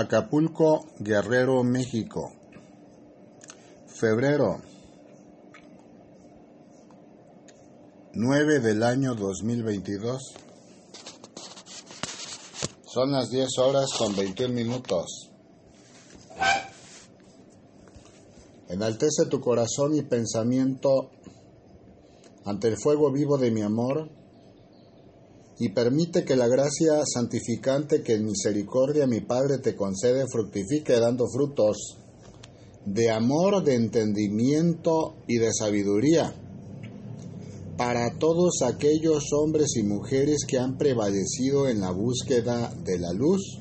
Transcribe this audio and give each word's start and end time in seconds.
Acapulco, 0.00 0.86
Guerrero, 1.00 1.64
México. 1.64 2.30
Febrero 3.88 4.60
9 8.12 8.60
del 8.60 8.84
año 8.84 9.16
2022. 9.16 10.34
Son 12.86 13.10
las 13.10 13.28
10 13.30 13.48
horas 13.58 13.86
con 13.98 14.14
21 14.14 14.54
minutos. 14.54 15.32
Enaltece 18.68 19.26
tu 19.28 19.40
corazón 19.40 19.96
y 19.96 20.02
pensamiento 20.02 21.10
ante 22.44 22.68
el 22.68 22.76
fuego 22.76 23.10
vivo 23.10 23.36
de 23.36 23.50
mi 23.50 23.62
amor 23.62 24.17
y 25.60 25.70
permite 25.70 26.24
que 26.24 26.36
la 26.36 26.46
gracia 26.46 27.02
santificante 27.04 28.02
que 28.02 28.14
en 28.14 28.26
misericordia 28.26 29.06
mi 29.06 29.20
Padre 29.20 29.58
te 29.58 29.74
concede 29.74 30.24
fructifique 30.30 31.00
dando 31.00 31.26
frutos 31.28 31.98
de 32.84 33.10
amor, 33.10 33.64
de 33.64 33.74
entendimiento 33.74 35.16
y 35.26 35.38
de 35.38 35.52
sabiduría 35.52 36.32
para 37.76 38.18
todos 38.18 38.62
aquellos 38.62 39.32
hombres 39.32 39.76
y 39.76 39.84
mujeres 39.84 40.44
que 40.46 40.58
han 40.58 40.78
prevalecido 40.78 41.68
en 41.68 41.80
la 41.80 41.92
búsqueda 41.92 42.74
de 42.84 42.98
la 42.98 43.12
luz, 43.12 43.60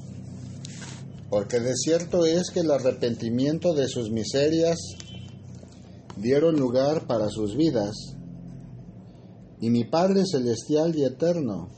porque 1.30 1.60
de 1.60 1.76
cierto 1.76 2.26
es 2.26 2.50
que 2.50 2.62
el 2.62 2.72
arrepentimiento 2.72 3.76
de 3.76 3.88
sus 3.88 4.10
miserias 4.10 4.80
dieron 6.16 6.60
lugar 6.60 7.06
para 7.06 7.30
sus 7.30 7.56
vidas, 7.56 7.96
y 9.62 9.70
mi 9.70 9.84
Padre 9.84 10.24
Celestial 10.26 10.96
y 10.96 11.04
Eterno 11.04 11.77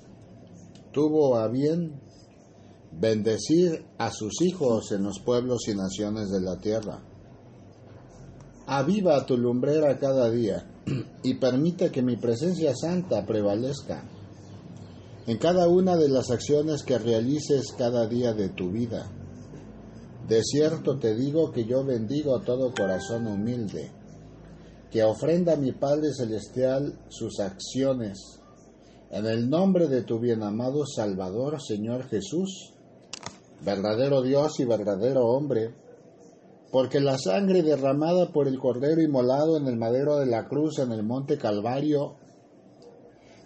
tuvo 0.91 1.37
a 1.37 1.47
bien 1.47 1.99
bendecir 2.91 3.85
a 3.97 4.11
sus 4.11 4.41
hijos 4.41 4.91
en 4.91 5.03
los 5.03 5.19
pueblos 5.19 5.67
y 5.67 5.75
naciones 5.75 6.29
de 6.29 6.41
la 6.41 6.57
tierra. 6.57 7.03
Aviva 8.65 9.25
tu 9.25 9.37
lumbrera 9.37 9.97
cada 9.97 10.29
día 10.29 10.65
y 11.23 11.35
permite 11.35 11.91
que 11.91 12.01
mi 12.01 12.17
presencia 12.17 12.73
santa 12.75 13.25
prevalezca 13.25 14.03
en 15.27 15.37
cada 15.37 15.67
una 15.67 15.95
de 15.95 16.09
las 16.09 16.31
acciones 16.31 16.83
que 16.83 16.97
realices 16.97 17.73
cada 17.77 18.07
día 18.07 18.33
de 18.33 18.49
tu 18.49 18.71
vida. 18.71 19.11
De 20.27 20.43
cierto 20.43 20.97
te 20.97 21.15
digo 21.15 21.51
que 21.51 21.65
yo 21.65 21.83
bendigo 21.83 22.41
todo 22.41 22.73
corazón 22.73 23.27
humilde, 23.27 23.91
que 24.91 25.03
ofrenda 25.03 25.53
a 25.53 25.57
mi 25.57 25.71
Padre 25.71 26.13
Celestial 26.13 26.99
sus 27.09 27.39
acciones 27.39 28.38
en 29.11 29.25
el 29.25 29.49
nombre 29.49 29.87
de 29.87 30.03
tu 30.03 30.19
bien 30.19 30.43
amado 30.43 30.85
Salvador, 30.85 31.61
Señor 31.61 32.03
Jesús, 32.09 32.73
verdadero 33.65 34.21
Dios 34.21 34.59
y 34.59 34.65
verdadero 34.65 35.25
hombre, 35.25 35.73
porque 36.71 36.99
la 36.99 37.17
sangre 37.17 37.63
derramada 37.63 38.31
por 38.31 38.47
el 38.47 38.59
Cordero 38.59 39.01
inmolado 39.01 39.57
en 39.57 39.67
el 39.67 39.77
madero 39.77 40.17
de 40.17 40.27
la 40.27 40.47
cruz 40.47 40.77
en 40.77 40.91
el 40.91 41.03
monte 41.03 41.37
Calvario, 41.37 42.17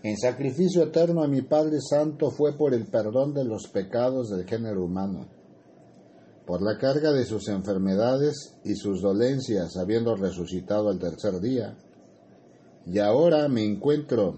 en 0.03 0.17
sacrificio 0.17 0.83
eterno 0.83 1.23
a 1.23 1.29
mi 1.29 1.41
Padre 1.43 1.77
Santo, 1.79 2.29
fue 2.29 2.57
por 2.57 2.73
el 2.73 2.87
perdón 2.87 3.33
de 3.33 3.45
los 3.45 3.69
pecados 3.69 4.29
del 4.29 4.45
género 4.45 4.83
humano, 4.83 5.27
por 6.45 6.61
la 6.61 6.77
carga 6.77 7.13
de 7.13 7.23
sus 7.23 7.47
enfermedades 7.47 8.59
y 8.65 8.75
sus 8.75 9.01
dolencias, 9.01 9.77
habiendo 9.77 10.13
resucitado 10.17 10.89
al 10.89 10.99
tercer 10.99 11.39
día. 11.39 11.77
Y 12.85 12.99
ahora 12.99 13.47
me 13.47 13.63
encuentro 13.63 14.35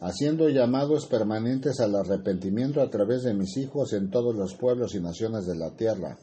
haciendo 0.00 0.48
llamados 0.48 1.06
permanentes 1.06 1.80
al 1.80 1.96
arrepentimiento 1.96 2.80
a 2.80 2.90
través 2.90 3.22
de 3.22 3.34
mis 3.34 3.56
hijos 3.56 3.92
en 3.92 4.10
todos 4.10 4.34
los 4.34 4.54
pueblos 4.54 4.94
y 4.94 5.00
naciones 5.00 5.46
de 5.46 5.56
la 5.56 5.70
tierra, 5.70 6.18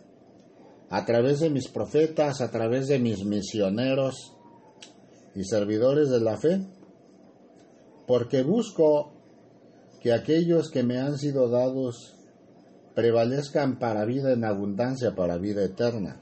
a 0.89 1.05
través 1.05 1.39
de 1.39 1.49
mis 1.49 1.67
profetas, 1.67 2.41
a 2.41 2.51
través 2.51 2.87
de 2.87 2.99
mis 2.99 3.25
misioneros 3.25 4.33
y 5.35 5.43
servidores 5.43 6.09
de 6.09 6.21
la 6.21 6.37
fe, 6.37 6.65
porque 8.07 8.43
busco 8.43 9.11
que 10.01 10.13
aquellos 10.13 10.69
que 10.69 10.83
me 10.83 10.99
han 10.99 11.17
sido 11.17 11.49
dados 11.49 12.15
prevalezcan 12.93 13.77
para 13.77 14.05
vida 14.05 14.31
en 14.31 14.45
abundancia, 14.45 15.15
para 15.15 15.37
vida 15.37 15.63
eterna. 15.63 16.21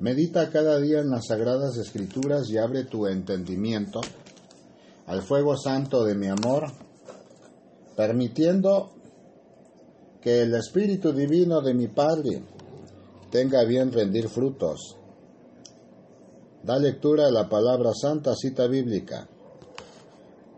Medita 0.00 0.50
cada 0.50 0.78
día 0.78 1.00
en 1.00 1.10
las 1.10 1.26
sagradas 1.26 1.76
escrituras 1.76 2.48
y 2.50 2.58
abre 2.58 2.84
tu 2.84 3.06
entendimiento 3.06 4.00
al 5.08 5.22
fuego 5.22 5.56
santo 5.56 6.04
de 6.04 6.14
mi 6.14 6.28
amor, 6.28 6.70
permitiendo 7.96 8.90
que 10.20 10.42
el 10.42 10.54
Espíritu 10.54 11.12
Divino 11.12 11.62
de 11.62 11.72
mi 11.72 11.88
Padre 11.88 12.42
tenga 13.30 13.64
bien 13.64 13.90
rendir 13.90 14.28
frutos. 14.28 14.96
Da 16.62 16.78
lectura 16.78 17.26
a 17.26 17.30
la 17.30 17.48
palabra 17.48 17.92
santa 17.94 18.34
cita 18.34 18.66
bíblica. 18.66 19.26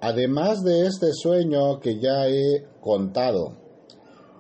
Además 0.01 0.63
de 0.65 0.87
este 0.87 1.13
sueño 1.13 1.79
que 1.79 2.01
ya 2.01 2.27
he 2.27 2.67
contado, 2.81 3.57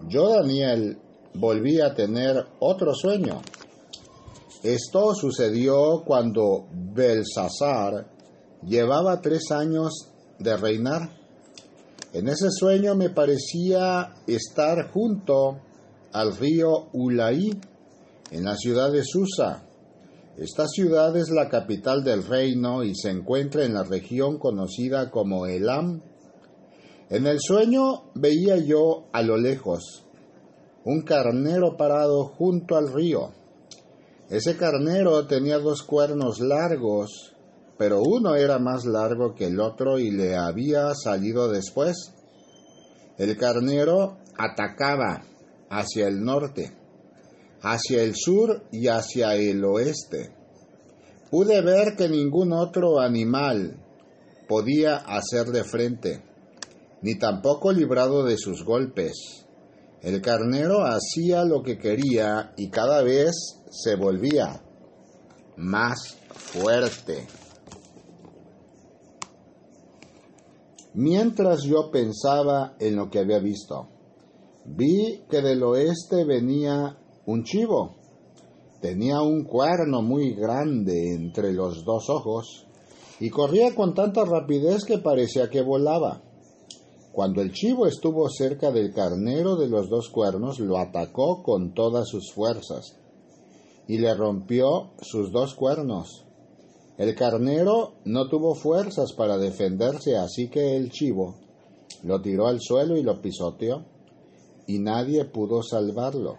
yo, 0.08 0.30
Daniel, 0.30 0.98
volví 1.34 1.80
a 1.80 1.94
tener 1.94 2.46
otro 2.58 2.94
sueño. 2.94 3.42
Esto 4.62 5.14
sucedió 5.14 6.02
cuando 6.04 6.66
Belsasar 6.72 8.09
llevaba 8.66 9.20
tres 9.20 9.50
años 9.50 10.08
de 10.38 10.56
reinar. 10.56 11.10
En 12.12 12.28
ese 12.28 12.50
sueño 12.50 12.94
me 12.94 13.10
parecía 13.10 14.14
estar 14.26 14.90
junto 14.90 15.60
al 16.12 16.36
río 16.36 16.88
Ulaí, 16.92 17.58
en 18.30 18.44
la 18.44 18.56
ciudad 18.56 18.90
de 18.90 19.04
Susa. 19.04 19.64
Esta 20.36 20.66
ciudad 20.66 21.16
es 21.16 21.30
la 21.30 21.48
capital 21.48 22.02
del 22.02 22.24
reino 22.24 22.82
y 22.82 22.94
se 22.94 23.10
encuentra 23.10 23.64
en 23.64 23.74
la 23.74 23.82
región 23.82 24.38
conocida 24.38 25.10
como 25.10 25.46
Elam. 25.46 26.00
En 27.10 27.26
el 27.26 27.40
sueño 27.40 28.10
veía 28.14 28.56
yo 28.56 29.04
a 29.12 29.22
lo 29.22 29.36
lejos 29.36 30.04
un 30.84 31.02
carnero 31.02 31.76
parado 31.76 32.24
junto 32.24 32.76
al 32.76 32.92
río. 32.92 33.32
Ese 34.30 34.56
carnero 34.56 35.26
tenía 35.26 35.58
dos 35.58 35.82
cuernos 35.82 36.40
largos 36.40 37.34
pero 37.80 38.02
uno 38.02 38.34
era 38.34 38.58
más 38.58 38.84
largo 38.84 39.34
que 39.34 39.46
el 39.46 39.58
otro 39.58 39.98
y 39.98 40.10
le 40.10 40.36
había 40.36 40.94
salido 40.94 41.50
después. 41.50 42.12
El 43.16 43.38
carnero 43.38 44.18
atacaba 44.36 45.22
hacia 45.70 46.06
el 46.06 46.22
norte, 46.22 46.76
hacia 47.62 48.02
el 48.02 48.14
sur 48.14 48.64
y 48.70 48.88
hacia 48.88 49.34
el 49.34 49.64
oeste. 49.64 50.30
Pude 51.30 51.62
ver 51.62 51.96
que 51.96 52.10
ningún 52.10 52.52
otro 52.52 53.00
animal 53.00 53.82
podía 54.46 54.96
hacerle 54.96 55.64
frente, 55.64 56.22
ni 57.00 57.18
tampoco 57.18 57.72
librado 57.72 58.24
de 58.24 58.36
sus 58.36 58.62
golpes. 58.62 59.46
El 60.02 60.20
carnero 60.20 60.84
hacía 60.84 61.46
lo 61.46 61.62
que 61.62 61.78
quería 61.78 62.52
y 62.58 62.68
cada 62.68 63.00
vez 63.02 63.32
se 63.70 63.96
volvía 63.96 64.62
más 65.56 66.18
fuerte. 66.34 67.26
Mientras 70.94 71.62
yo 71.62 71.90
pensaba 71.90 72.74
en 72.80 72.96
lo 72.96 73.10
que 73.10 73.20
había 73.20 73.38
visto, 73.38 73.88
vi 74.64 75.22
que 75.30 75.40
del 75.40 75.62
oeste 75.62 76.24
venía 76.24 76.98
un 77.26 77.44
chivo. 77.44 77.96
Tenía 78.80 79.20
un 79.20 79.44
cuerno 79.44 80.02
muy 80.02 80.34
grande 80.34 81.14
entre 81.14 81.52
los 81.52 81.84
dos 81.84 82.08
ojos 82.08 82.66
y 83.20 83.30
corría 83.30 83.74
con 83.74 83.94
tanta 83.94 84.24
rapidez 84.24 84.84
que 84.84 84.98
parecía 84.98 85.48
que 85.48 85.62
volaba. 85.62 86.22
Cuando 87.12 87.42
el 87.42 87.52
chivo 87.52 87.86
estuvo 87.86 88.28
cerca 88.28 88.70
del 88.70 88.92
carnero 88.92 89.56
de 89.56 89.68
los 89.68 89.88
dos 89.90 90.08
cuernos, 90.08 90.58
lo 90.58 90.78
atacó 90.78 91.42
con 91.42 91.74
todas 91.74 92.08
sus 92.08 92.32
fuerzas 92.32 92.96
y 93.86 93.98
le 93.98 94.14
rompió 94.14 94.92
sus 95.02 95.30
dos 95.30 95.54
cuernos. 95.54 96.24
El 97.00 97.14
carnero 97.14 97.94
no 98.04 98.28
tuvo 98.28 98.54
fuerzas 98.54 99.14
para 99.14 99.38
defenderse, 99.38 100.18
así 100.18 100.50
que 100.50 100.76
el 100.76 100.90
chivo 100.90 101.34
lo 102.02 102.20
tiró 102.20 102.46
al 102.46 102.60
suelo 102.60 102.94
y 102.94 103.02
lo 103.02 103.22
pisoteó, 103.22 103.86
y 104.66 104.80
nadie 104.80 105.24
pudo 105.24 105.62
salvarlo. 105.62 106.36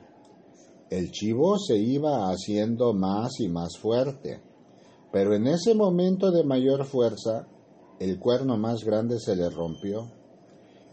El 0.92 1.10
chivo 1.10 1.58
se 1.58 1.80
iba 1.80 2.30
haciendo 2.30 2.94
más 2.94 3.40
y 3.40 3.50
más 3.50 3.76
fuerte, 3.80 4.40
pero 5.12 5.34
en 5.34 5.48
ese 5.48 5.74
momento 5.74 6.30
de 6.30 6.44
mayor 6.44 6.86
fuerza, 6.86 7.48
el 8.00 8.20
cuerno 8.20 8.56
más 8.56 8.84
grande 8.84 9.20
se 9.20 9.36
le 9.36 9.50
rompió. 9.50 10.12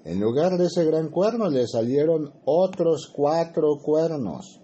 En 0.06 0.18
lugar 0.18 0.56
de 0.56 0.68
ese 0.68 0.86
gran 0.86 1.10
cuerno 1.10 1.50
le 1.50 1.66
salieron 1.66 2.32
otros 2.46 3.12
cuatro 3.14 3.76
cuernos. 3.84 4.62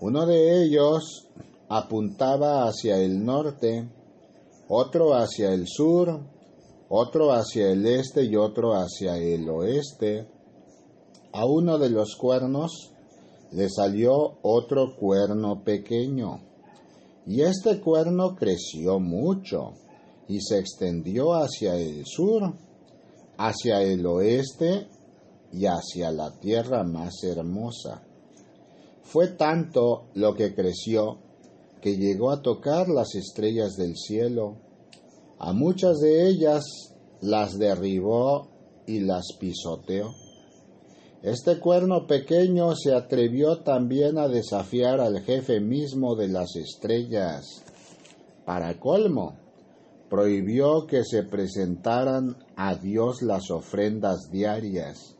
Uno 0.00 0.26
de 0.26 0.64
ellos 0.64 1.28
apuntaba 1.68 2.66
hacia 2.66 2.96
el 2.96 3.24
norte, 3.24 3.88
otro 4.68 5.14
hacia 5.14 5.52
el 5.52 5.66
sur, 5.66 6.20
otro 6.88 7.32
hacia 7.32 7.70
el 7.70 7.86
este 7.86 8.24
y 8.24 8.36
otro 8.36 8.74
hacia 8.74 9.16
el 9.16 9.48
oeste. 9.48 10.26
A 11.32 11.44
uno 11.46 11.78
de 11.78 11.90
los 11.90 12.16
cuernos 12.16 12.92
le 13.52 13.68
salió 13.68 14.38
otro 14.42 14.96
cuerno 14.96 15.62
pequeño, 15.64 16.40
y 17.26 17.42
este 17.42 17.80
cuerno 17.80 18.34
creció 18.34 19.00
mucho 19.00 19.72
y 20.28 20.40
se 20.40 20.58
extendió 20.58 21.34
hacia 21.34 21.76
el 21.76 22.04
sur, 22.06 22.54
hacia 23.38 23.82
el 23.82 24.04
oeste 24.06 24.88
y 25.52 25.66
hacia 25.66 26.10
la 26.10 26.38
tierra 26.38 26.84
más 26.84 27.22
hermosa. 27.22 28.02
Fue 29.02 29.28
tanto 29.28 30.06
lo 30.14 30.34
que 30.34 30.54
creció 30.54 31.18
que 31.84 31.98
llegó 31.98 32.30
a 32.30 32.40
tocar 32.40 32.88
las 32.88 33.14
estrellas 33.14 33.76
del 33.76 33.94
cielo. 33.98 34.56
A 35.38 35.52
muchas 35.52 35.98
de 36.00 36.26
ellas 36.26 36.64
las 37.20 37.58
derribó 37.58 38.48
y 38.86 39.00
las 39.00 39.34
pisoteó. 39.38 40.14
Este 41.22 41.60
cuerno 41.60 42.06
pequeño 42.06 42.74
se 42.74 42.94
atrevió 42.94 43.58
también 43.58 44.16
a 44.16 44.28
desafiar 44.28 44.98
al 44.98 45.20
jefe 45.20 45.60
mismo 45.60 46.16
de 46.16 46.28
las 46.28 46.56
estrellas. 46.56 47.62
Para 48.46 48.80
colmo, 48.80 49.36
prohibió 50.08 50.86
que 50.86 51.04
se 51.04 51.22
presentaran 51.24 52.38
a 52.56 52.76
Dios 52.76 53.20
las 53.20 53.50
ofrendas 53.50 54.30
diarias 54.30 55.16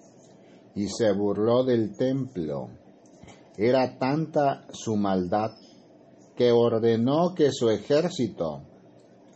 y 0.75 0.89
se 0.89 1.13
burló 1.13 1.63
del 1.63 1.95
templo. 1.95 2.71
Era 3.59 3.99
tanta 3.99 4.67
su 4.73 4.97
maldad 4.97 5.51
que 6.37 6.53
ordenó 6.53 7.35
que 7.35 7.51
su 7.53 7.71
ejército 7.71 8.63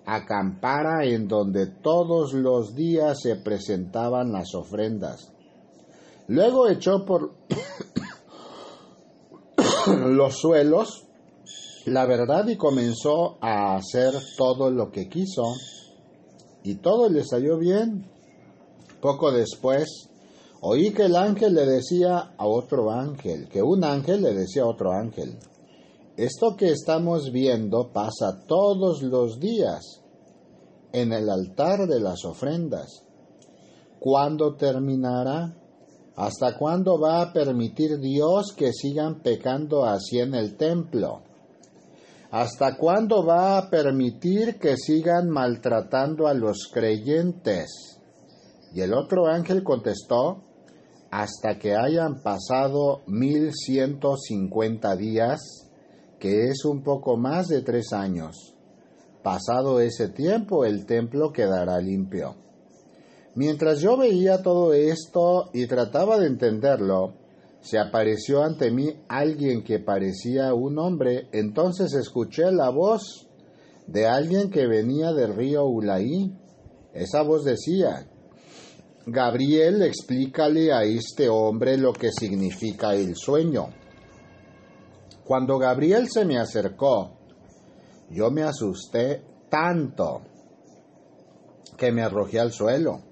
acampara 0.05 1.05
en 1.05 1.29
donde 1.29 1.67
todos 1.67 2.33
los 2.33 2.75
días 2.75 3.21
se 3.23 3.37
presentaban 3.37 4.33
las 4.33 4.55
ofrendas. 4.55 5.33
Luego 6.29 6.69
echó 6.69 7.05
por 7.05 7.35
los 9.87 10.39
suelos 10.39 11.05
la 11.87 12.07
verdad 12.07 12.47
y 12.49 12.57
comenzó 12.57 13.39
a 13.41 13.77
hacer 13.77 14.13
todo 14.37 14.71
lo 14.71 14.91
que 14.91 15.09
quiso 15.09 15.45
y 16.63 16.77
todo 16.77 17.09
le 17.09 17.25
salió 17.25 17.59
bien. 17.59 18.11
Poco 19.01 19.31
después 19.31 20.09
oí 20.61 20.93
que 20.93 21.05
el 21.05 21.17
ángel 21.17 21.55
le 21.55 21.67
decía 21.67 22.35
a 22.37 22.47
otro 22.47 22.91
ángel, 22.91 23.49
que 23.49 23.63
un 23.63 23.85
ángel 23.85 24.23
le 24.23 24.35
decía 24.35 24.63
a 24.63 24.67
otro 24.67 24.93
ángel, 24.93 25.39
esto 26.19 26.57
que 26.57 26.71
estamos 26.73 27.31
viendo 27.31 27.93
pasa 27.93 28.45
todos 28.49 29.03
los 29.03 29.39
días 29.39 30.03
en 30.93 31.13
el 31.13 31.31
altar 31.31 31.87
de 31.87 32.01
las 32.01 32.25
ofrendas. 32.25 33.05
¿Cuándo 34.01 34.57
terminará? 34.57 35.55
¿Hasta 36.17 36.59
cuándo 36.59 36.99
va 36.99 37.23
a 37.23 37.33
permitir 37.33 38.01
Dios 38.01 38.53
que 38.57 38.73
sigan 38.73 39.21
pecando 39.23 39.85
así 39.85 40.19
en 40.19 40.35
el 40.35 40.57
templo? 40.57 41.23
¿Hasta 42.33 42.77
cuándo 42.77 43.25
va 43.25 43.57
a 43.57 43.71
permitir 43.71 44.59
que 44.59 44.77
sigan 44.77 45.31
maltratando 45.31 46.27
a 46.27 46.35
los 46.35 46.69
creyentes? 46.73 48.01
Y 48.75 48.81
el 48.81 48.93
otro 48.93 49.29
ángel 49.29 49.63
contestó, 49.63 50.43
hasta 51.13 51.61
que 51.61 51.77
hayan 51.77 52.23
pasado 52.23 53.03
mil 53.07 53.53
ciento 53.55 54.17
cincuenta 54.17 54.97
días, 54.97 55.68
que 56.19 56.49
es 56.49 56.65
un 56.65 56.83
poco 56.83 57.17
más 57.17 57.49
de 57.49 57.63
tres 57.63 57.93
años. 57.93 58.55
Pasado 59.23 59.81
ese 59.81 60.09
tiempo, 60.09 60.65
el 60.65 60.87
templo 60.87 61.33
quedará 61.33 61.79
limpio. 61.81 62.37
Mientras 63.35 63.81
yo 63.81 63.97
veía 63.97 64.43
todo 64.43 64.73
esto 64.73 65.51
y 65.53 65.67
trataba 65.67 66.19
de 66.19 66.27
entenderlo, 66.27 67.15
se 67.61 67.79
apareció 67.79 68.43
ante 68.43 68.71
mí 68.71 68.89
alguien 69.09 69.63
que 69.63 69.79
parecía 69.79 70.55
un 70.55 70.79
hombre, 70.79 71.29
entonces 71.33 71.93
escuché 71.95 72.51
la 72.53 72.71
voz 72.71 73.29
de 73.87 74.07
alguien 74.07 74.51
que 74.51 74.67
venía 74.67 75.13
del 75.13 75.35
río 75.35 75.65
Ulaí. 75.67 76.33
Esa 76.95 77.23
voz 77.23 77.45
decía, 77.45 78.09
Gabriel, 79.07 79.83
explícale 79.83 80.73
a 80.73 80.83
este 80.85 81.29
hombre 81.29 81.77
lo 81.79 81.93
que 81.93 82.11
significa 82.13 82.95
el 82.95 83.17
sueño. 83.17 83.69
Cuando 85.29 85.59
Gabriel 85.59 86.09
se 86.09 86.25
me 86.25 86.39
acercó, 86.39 87.19
yo 88.09 88.31
me 88.31 88.45
asusté 88.45 89.23
tanto 89.51 90.23
que 91.77 91.93
me 91.93 92.01
arrojé 92.01 92.41
al 92.41 92.51
suelo. 92.51 93.03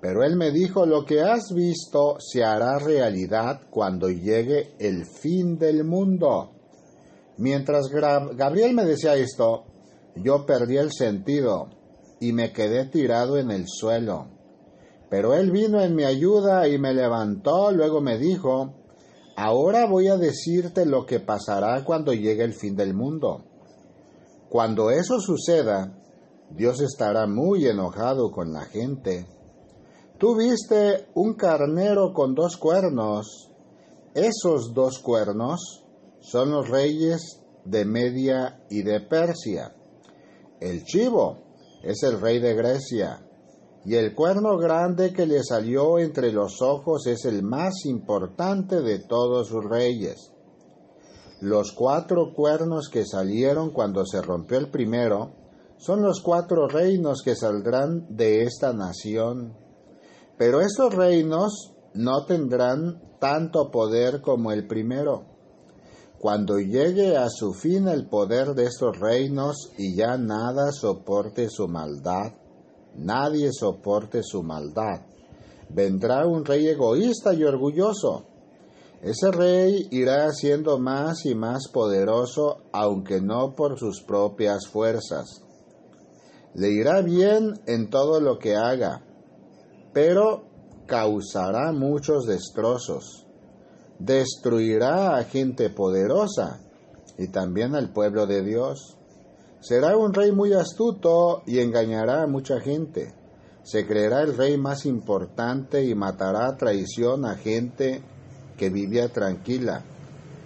Pero 0.00 0.22
él 0.22 0.36
me 0.36 0.52
dijo, 0.52 0.86
lo 0.86 1.04
que 1.04 1.22
has 1.22 1.52
visto 1.52 2.18
se 2.20 2.44
hará 2.44 2.78
realidad 2.78 3.62
cuando 3.68 4.08
llegue 4.08 4.76
el 4.78 5.04
fin 5.04 5.58
del 5.58 5.82
mundo. 5.82 6.52
Mientras 7.38 7.88
Gabriel 7.88 8.72
me 8.72 8.84
decía 8.84 9.16
esto, 9.16 9.64
yo 10.14 10.46
perdí 10.46 10.76
el 10.76 10.92
sentido 10.92 11.68
y 12.20 12.32
me 12.32 12.52
quedé 12.52 12.84
tirado 12.84 13.38
en 13.38 13.50
el 13.50 13.64
suelo. 13.66 14.28
Pero 15.10 15.34
él 15.34 15.50
vino 15.50 15.82
en 15.82 15.96
mi 15.96 16.04
ayuda 16.04 16.68
y 16.68 16.78
me 16.78 16.94
levantó, 16.94 17.72
luego 17.72 18.00
me 18.00 18.18
dijo, 18.18 18.79
ahora 19.40 19.86
voy 19.86 20.08
a 20.08 20.16
decirte 20.16 20.86
lo 20.86 21.06
que 21.06 21.20
pasará 21.20 21.84
cuando 21.84 22.12
llegue 22.12 22.44
el 22.44 22.54
fin 22.54 22.76
del 22.76 22.94
mundo. 22.94 23.44
Cuando 24.48 24.90
eso 24.90 25.20
suceda, 25.20 25.96
Dios 26.50 26.80
estará 26.80 27.26
muy 27.26 27.66
enojado 27.66 28.30
con 28.30 28.52
la 28.52 28.64
gente 28.64 29.26
Tú 30.20 30.36
viste 30.36 31.06
un 31.14 31.32
carnero 31.32 32.12
con 32.12 32.34
dos 32.34 32.58
cuernos. 32.58 33.50
Esos 34.14 34.74
dos 34.74 34.98
cuernos 34.98 35.82
son 36.20 36.50
los 36.50 36.68
reyes 36.68 37.40
de 37.64 37.86
Media 37.86 38.62
y 38.68 38.82
de 38.82 39.00
Persia. 39.00 39.74
El 40.60 40.84
chivo 40.84 41.38
es 41.82 42.02
el 42.02 42.20
rey 42.20 42.38
de 42.38 42.54
Grecia. 42.54 43.26
Y 43.84 43.94
el 43.94 44.14
cuerno 44.14 44.58
grande 44.58 45.12
que 45.12 45.26
le 45.26 45.42
salió 45.42 45.98
entre 45.98 46.32
los 46.32 46.60
ojos 46.60 47.06
es 47.06 47.24
el 47.24 47.42
más 47.42 47.84
importante 47.86 48.82
de 48.82 48.98
todos 48.98 49.48
sus 49.48 49.64
reyes. 49.64 50.32
Los 51.40 51.72
cuatro 51.72 52.34
cuernos 52.34 52.88
que 52.90 53.06
salieron 53.06 53.70
cuando 53.70 54.04
se 54.04 54.20
rompió 54.20 54.58
el 54.58 54.70
primero 54.70 55.32
son 55.78 56.02
los 56.02 56.20
cuatro 56.20 56.68
reinos 56.68 57.22
que 57.24 57.34
saldrán 57.34 58.14
de 58.14 58.42
esta 58.42 58.74
nación 58.74 59.56
pero 60.40 60.62
estos 60.62 60.94
reinos 60.94 61.74
no 61.92 62.24
tendrán 62.24 63.18
tanto 63.20 63.70
poder 63.70 64.22
como 64.22 64.52
el 64.52 64.66
primero. 64.66 65.26
Cuando 66.18 66.58
llegue 66.58 67.14
a 67.18 67.28
su 67.28 67.52
fin 67.52 67.88
el 67.88 68.08
poder 68.08 68.54
de 68.54 68.64
estos 68.64 68.98
reinos 68.98 69.70
y 69.76 69.94
ya 69.94 70.16
nada 70.16 70.72
soporte 70.72 71.50
su 71.50 71.68
maldad, 71.68 72.32
nadie 72.96 73.50
soporte 73.52 74.22
su 74.22 74.42
maldad, 74.42 75.02
vendrá 75.68 76.26
un 76.26 76.44
rey 76.44 76.66
egoísta 76.68 77.34
y 77.34 77.44
orgulloso. 77.44 78.26
Ese 79.02 79.30
rey 79.30 79.88
irá 79.90 80.30
siendo 80.32 80.78
más 80.78 81.24
y 81.24 81.34
más 81.34 81.68
poderoso, 81.72 82.64
aunque 82.72 83.20
no 83.20 83.54
por 83.54 83.78
sus 83.78 84.02
propias 84.02 84.66
fuerzas. 84.66 85.42
Le 86.54 86.70
irá 86.70 87.00
bien 87.00 87.54
en 87.66 87.88
todo 87.88 88.20
lo 88.20 88.38
que 88.38 88.56
haga, 88.56 89.02
pero 89.94 90.44
causará 90.86 91.72
muchos 91.72 92.26
destrozos. 92.26 93.26
Destruirá 93.98 95.16
a 95.16 95.24
gente 95.24 95.70
poderosa 95.70 96.60
y 97.16 97.28
también 97.28 97.74
al 97.74 97.92
pueblo 97.92 98.26
de 98.26 98.42
Dios. 98.42 98.98
Será 99.60 99.96
un 99.96 100.12
rey 100.12 100.32
muy 100.32 100.52
astuto 100.52 101.42
y 101.46 101.58
engañará 101.58 102.22
a 102.22 102.26
mucha 102.26 102.60
gente. 102.60 103.14
Se 103.62 103.86
creerá 103.86 104.22
el 104.22 104.36
rey 104.36 104.56
más 104.56 104.86
importante 104.86 105.84
y 105.84 105.94
matará 105.94 106.48
a 106.48 106.56
traición 106.56 107.24
a 107.24 107.36
gente 107.36 108.02
que 108.56 108.70
vivía 108.70 109.08
tranquila. 109.08 109.84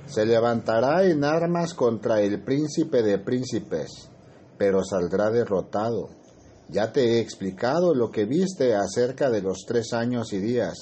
Se 0.06 0.26
levantará 0.26 1.04
en 1.04 1.24
armas 1.24 1.74
contra 1.74 2.20
el 2.20 2.42
príncipe 2.42 3.02
de 3.02 3.18
príncipes, 3.18 4.10
pero 4.58 4.84
saldrá 4.84 5.30
derrotado 5.30 6.24
ya 6.68 6.92
te 6.92 7.04
he 7.04 7.20
explicado 7.20 7.94
lo 7.94 8.10
que 8.10 8.24
viste 8.24 8.74
acerca 8.74 9.30
de 9.30 9.42
los 9.42 9.64
tres 9.66 9.92
años 9.92 10.32
y 10.32 10.38
días. 10.38 10.74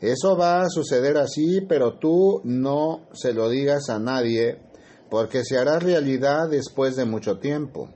Eso 0.00 0.36
va 0.36 0.60
a 0.60 0.68
suceder 0.68 1.16
así, 1.16 1.62
pero 1.66 1.98
tú 1.98 2.42
no 2.44 3.08
se 3.12 3.32
lo 3.32 3.48
digas 3.48 3.88
a 3.88 3.98
nadie, 3.98 4.60
porque 5.10 5.44
se 5.44 5.58
hará 5.58 5.78
realidad 5.78 6.48
después 6.48 6.96
de 6.96 7.04
mucho 7.04 7.38
tiempo. 7.38 7.88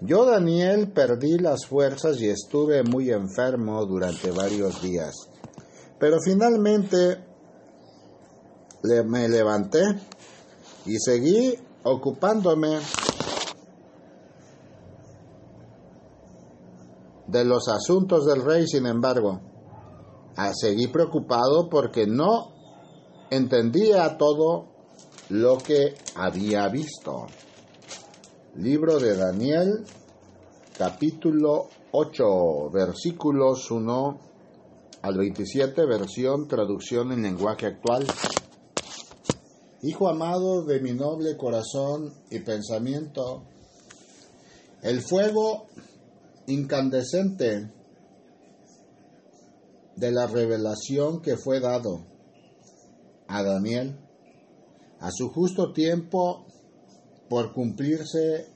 Yo, 0.00 0.24
Daniel, 0.24 0.92
perdí 0.92 1.38
las 1.38 1.66
fuerzas 1.66 2.20
y 2.20 2.28
estuve 2.28 2.84
muy 2.84 3.10
enfermo 3.10 3.84
durante 3.84 4.30
varios 4.30 4.80
días. 4.80 5.14
Pero 5.98 6.18
finalmente 6.24 7.24
me 9.04 9.28
levanté 9.28 9.82
y 10.86 10.96
seguí 10.98 11.58
ocupándome 11.82 12.78
de 17.26 17.44
los 17.44 17.68
asuntos 17.68 18.24
del 18.24 18.42
rey, 18.44 18.66
sin 18.66 18.86
embargo, 18.86 19.40
seguí 20.54 20.86
preocupado 20.86 21.68
porque 21.68 22.06
no 22.06 22.52
entendía 23.30 24.16
todo 24.16 24.77
lo 25.30 25.58
que 25.58 25.94
había 26.14 26.68
visto. 26.68 27.26
Libro 28.56 28.98
de 28.98 29.16
Daniel, 29.16 29.84
capítulo 30.76 31.68
8, 31.92 32.70
versículos 32.72 33.70
1 33.70 34.20
al 35.02 35.18
27, 35.18 35.84
versión 35.86 36.48
traducción 36.48 37.12
en 37.12 37.22
lenguaje 37.22 37.66
actual. 37.66 38.06
Hijo 39.82 40.08
amado 40.08 40.64
de 40.64 40.80
mi 40.80 40.92
noble 40.92 41.36
corazón 41.36 42.12
y 42.30 42.40
pensamiento, 42.40 43.44
el 44.82 45.02
fuego 45.02 45.66
incandescente 46.46 47.70
de 49.94 50.12
la 50.12 50.26
revelación 50.26 51.20
que 51.20 51.36
fue 51.36 51.60
dado 51.60 52.04
a 53.28 53.42
Daniel 53.42 54.07
a 55.00 55.10
su 55.12 55.28
justo 55.30 55.72
tiempo 55.72 56.46
por 57.28 57.52
cumplirse 57.52 58.46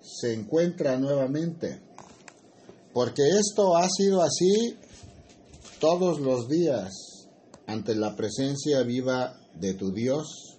se 0.00 0.34
encuentra 0.34 0.98
nuevamente. 0.98 1.80
Porque 2.92 3.22
esto 3.28 3.76
ha 3.76 3.88
sido 3.88 4.22
así 4.22 4.76
todos 5.80 6.20
los 6.20 6.48
días 6.48 6.92
ante 7.66 7.94
la 7.94 8.14
presencia 8.14 8.82
viva 8.82 9.38
de 9.58 9.74
tu 9.74 9.92
Dios. 9.92 10.58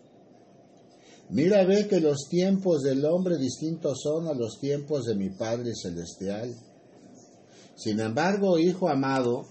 Mira, 1.30 1.66
ve 1.66 1.88
que 1.88 2.00
los 2.00 2.28
tiempos 2.30 2.82
del 2.82 3.06
hombre 3.06 3.38
distintos 3.38 4.02
son 4.02 4.28
a 4.28 4.34
los 4.34 4.60
tiempos 4.60 5.06
de 5.06 5.16
mi 5.16 5.30
Padre 5.30 5.72
Celestial. 5.76 6.54
Sin 7.76 8.00
embargo, 8.00 8.60
Hijo 8.60 8.90
amado, 8.90 9.46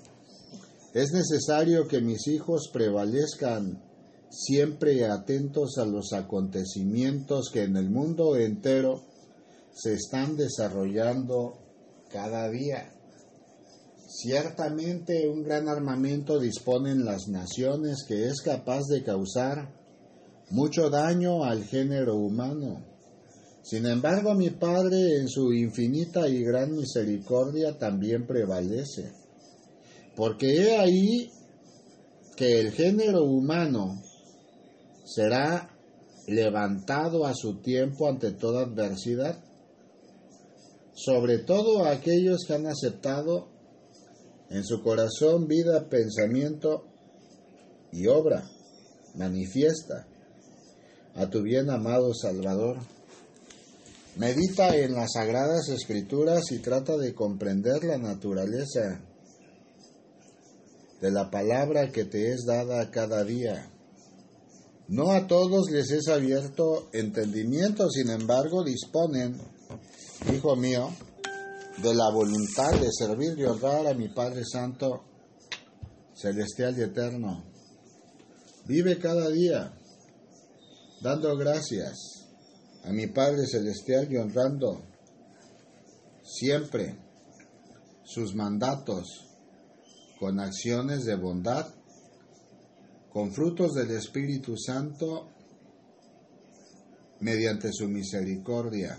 es 0.95 1.13
necesario 1.13 1.89
que 1.89 2.01
mis 2.01 2.27
hijos 2.29 2.69
prevalezcan 2.73 3.83
siempre 4.33 5.05
atentos 5.05 5.77
a 5.77 5.85
los 5.85 6.15
acontecimientos 6.15 7.51
que 7.53 7.65
en 7.65 7.77
el 7.77 7.91
mundo 7.91 8.37
entero 8.37 9.03
se 9.75 9.93
están 9.93 10.37
desarrollando 10.37 11.59
cada 12.11 12.49
día. 12.51 12.91
Ciertamente 14.09 15.29
un 15.29 15.43
gran 15.43 15.69
armamento 15.69 16.39
disponen 16.39 17.05
las 17.05 17.29
naciones 17.29 18.05
que 18.09 18.27
es 18.27 18.41
capaz 18.41 18.83
de 18.89 19.03
causar 19.03 19.71
mucho 20.51 20.89
daño 20.91 21.45
al 21.45 21.65
género 21.65 22.17
humano. 22.17 22.85
Sin 23.63 23.87
embargo, 23.87 24.35
mi 24.35 24.51
Padre 24.51 25.19
en 25.19 25.29
su 25.29 25.53
infinita 25.53 26.29
y 26.29 26.43
gran 26.43 26.73
misericordia 26.73 27.79
también 27.79 28.27
prevalece. 28.27 29.13
Porque 30.17 30.57
he 30.57 30.77
ahí 30.79 31.31
que 32.37 32.61
el 32.61 32.73
género 32.73 33.25
humano 33.25 34.03
será 35.15 35.71
levantado 36.27 37.27
a 37.27 37.35
su 37.35 37.61
tiempo 37.61 38.09
ante 38.09 38.33
toda 38.33 38.65
adversidad, 38.65 39.43
sobre 40.95 41.39
todo 41.39 41.85
aquellos 41.85 42.45
que 42.47 42.55
han 42.55 42.67
aceptado 42.67 43.49
en 44.51 44.65
su 44.65 44.83
corazón 44.83 45.47
vida, 45.47 45.89
pensamiento 45.89 46.85
y 47.91 48.07
obra 48.07 48.45
manifiesta 49.15 50.07
a 51.15 51.29
tu 51.29 51.43
bien 51.43 51.71
amado 51.71 52.15
Salvador. 52.15 52.79
Medita 54.17 54.77
en 54.77 54.95
las 54.95 55.13
sagradas 55.15 55.69
escrituras 55.71 56.53
y 56.53 56.59
trata 56.59 56.99
de 56.99 57.15
comprender 57.15 57.83
la 57.85 57.97
naturaleza 57.97 59.01
de 61.01 61.11
la 61.11 61.31
palabra 61.31 61.91
que 61.91 62.05
te 62.05 62.33
es 62.33 62.45
dada 62.47 62.91
cada 62.91 63.25
día. 63.25 63.71
No 64.93 65.13
a 65.13 65.27
todos 65.27 65.71
les 65.71 65.91
es 65.91 66.09
abierto 66.09 66.91
entendimiento, 66.93 67.89
sin 67.89 68.11
embargo 68.11 68.63
disponen, 68.63 69.41
hijo 70.31 70.55
mío, 70.55 70.91
de 71.83 71.95
la 71.95 72.11
voluntad 72.11 72.79
de 72.79 72.91
servir 72.93 73.39
y 73.39 73.45
honrar 73.45 73.87
a 73.87 73.95
mi 73.95 74.11
Padre 74.11 74.43
Santo, 74.45 75.03
celestial 76.15 76.77
y 76.77 76.83
eterno. 76.83 77.43
Vive 78.67 78.99
cada 78.99 79.31
día 79.31 79.73
dando 81.01 81.39
gracias 81.39 82.27
a 82.85 82.93
mi 82.93 83.07
Padre 83.07 83.47
Celestial 83.47 84.13
y 84.13 84.19
honrando 84.19 84.83
siempre 86.23 86.99
sus 88.05 88.35
mandatos 88.35 89.07
con 90.21 90.39
acciones 90.39 91.07
de 91.07 91.17
bondad, 91.17 91.67
con 93.13 93.31
frutos 93.31 93.75
del 93.75 93.91
Espíritu 93.91 94.57
Santo, 94.57 95.29
mediante 97.21 97.71
su 97.73 97.87
misericordia. 97.87 98.99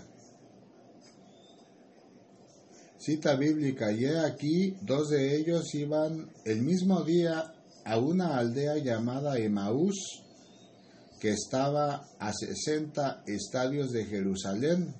Cita 2.96 3.34
bíblica, 3.34 3.92
y 3.92 4.06
aquí, 4.06 4.76
dos 4.82 5.10
de 5.10 5.36
ellos 5.36 5.74
iban 5.74 6.30
el 6.44 6.62
mismo 6.62 7.02
día 7.02 7.54
a 7.84 7.98
una 7.98 8.38
aldea 8.38 8.76
llamada 8.78 9.36
Emaús, 9.36 10.22
que 11.20 11.30
estaba 11.30 12.08
a 12.18 12.32
sesenta 12.32 13.24
estadios 13.26 13.90
de 13.90 14.04
Jerusalén, 14.04 14.94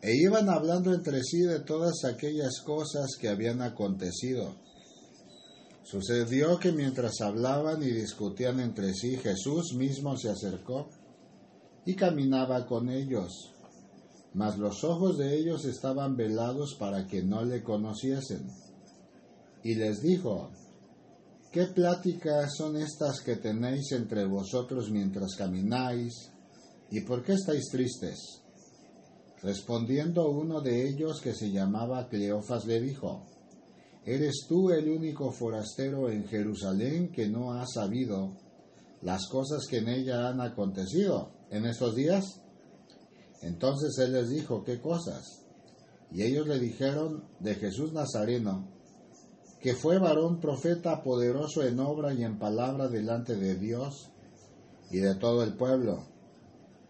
e 0.00 0.14
iban 0.14 0.48
hablando 0.48 0.94
entre 0.94 1.22
sí 1.22 1.40
de 1.40 1.60
todas 1.60 2.04
aquellas 2.04 2.60
cosas 2.60 3.16
que 3.20 3.28
habían 3.28 3.60
acontecido. 3.60 4.63
Sucedió 5.84 6.58
que 6.58 6.72
mientras 6.72 7.20
hablaban 7.20 7.82
y 7.82 7.90
discutían 7.90 8.58
entre 8.58 8.94
sí, 8.94 9.18
Jesús 9.18 9.74
mismo 9.74 10.16
se 10.16 10.30
acercó 10.30 10.88
y 11.84 11.94
caminaba 11.94 12.66
con 12.66 12.88
ellos, 12.88 13.52
mas 14.32 14.56
los 14.56 14.82
ojos 14.82 15.18
de 15.18 15.36
ellos 15.36 15.66
estaban 15.66 16.16
velados 16.16 16.74
para 16.78 17.06
que 17.06 17.22
no 17.22 17.44
le 17.44 17.62
conociesen. 17.62 18.48
Y 19.62 19.74
les 19.74 20.00
dijo, 20.00 20.50
¿qué 21.52 21.66
pláticas 21.66 22.54
son 22.56 22.78
estas 22.78 23.20
que 23.20 23.36
tenéis 23.36 23.92
entre 23.92 24.24
vosotros 24.24 24.90
mientras 24.90 25.36
camináis? 25.36 26.30
¿Y 26.90 27.02
por 27.02 27.22
qué 27.22 27.34
estáis 27.34 27.68
tristes? 27.70 28.40
Respondiendo 29.42 30.30
uno 30.30 30.62
de 30.62 30.88
ellos 30.88 31.20
que 31.20 31.34
se 31.34 31.50
llamaba 31.50 32.08
Cleofas 32.08 32.64
le 32.64 32.80
dijo, 32.80 33.26
¿Eres 34.06 34.44
tú 34.46 34.70
el 34.70 34.90
único 34.90 35.32
forastero 35.32 36.10
en 36.10 36.24
Jerusalén 36.26 37.10
que 37.10 37.26
no 37.26 37.54
ha 37.54 37.66
sabido 37.66 38.36
las 39.00 39.26
cosas 39.28 39.66
que 39.66 39.78
en 39.78 39.88
ella 39.88 40.28
han 40.28 40.42
acontecido 40.42 41.30
en 41.50 41.64
estos 41.64 41.94
días? 41.94 42.42
Entonces 43.40 43.96
él 43.98 44.12
les 44.12 44.28
dijo, 44.28 44.62
¿qué 44.62 44.78
cosas? 44.78 45.46
Y 46.12 46.22
ellos 46.22 46.46
le 46.46 46.58
dijeron 46.58 47.24
de 47.40 47.54
Jesús 47.54 47.94
Nazareno, 47.94 48.68
que 49.60 49.74
fue 49.74 49.98
varón 49.98 50.38
profeta 50.38 51.02
poderoso 51.02 51.62
en 51.62 51.80
obra 51.80 52.12
y 52.12 52.24
en 52.24 52.38
palabra 52.38 52.88
delante 52.88 53.36
de 53.36 53.54
Dios 53.54 54.10
y 54.90 54.98
de 54.98 55.14
todo 55.14 55.42
el 55.42 55.56
pueblo, 55.56 56.04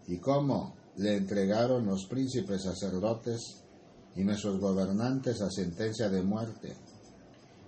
y 0.08 0.18
cómo 0.18 0.74
le 0.96 1.16
entregaron 1.16 1.86
los 1.86 2.06
príncipes 2.06 2.64
sacerdotes 2.64 3.62
y 4.16 4.24
nuestros 4.24 4.58
gobernantes 4.58 5.40
a 5.40 5.50
sentencia 5.50 6.08
de 6.08 6.22
muerte 6.22 6.76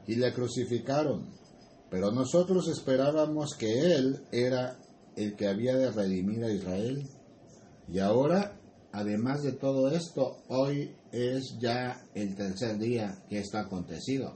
y 0.07 0.17
le 0.17 0.33
crucificaron. 0.33 1.29
Pero 1.91 2.11
nosotros 2.11 2.69
esperábamos 2.69 3.55
que 3.55 3.95
Él 3.95 4.21
era 4.33 4.77
el 5.17 5.35
que 5.35 5.49
había 5.49 5.77
de 5.77 5.91
redimir 5.91 6.45
a 6.45 6.53
Israel. 6.53 7.09
Y 7.89 7.99
ahora, 8.01 8.59
además 8.93 9.43
de 9.43 9.53
todo 9.53 9.91
esto, 9.91 10.39
hoy 10.49 10.95
es 11.13 11.57
ya 11.59 12.05
el 12.15 12.35
tercer 12.35 12.79
día 12.79 13.23
que 13.29 13.39
esto 13.39 13.59
ha 13.59 13.63
acontecido. 13.63 14.35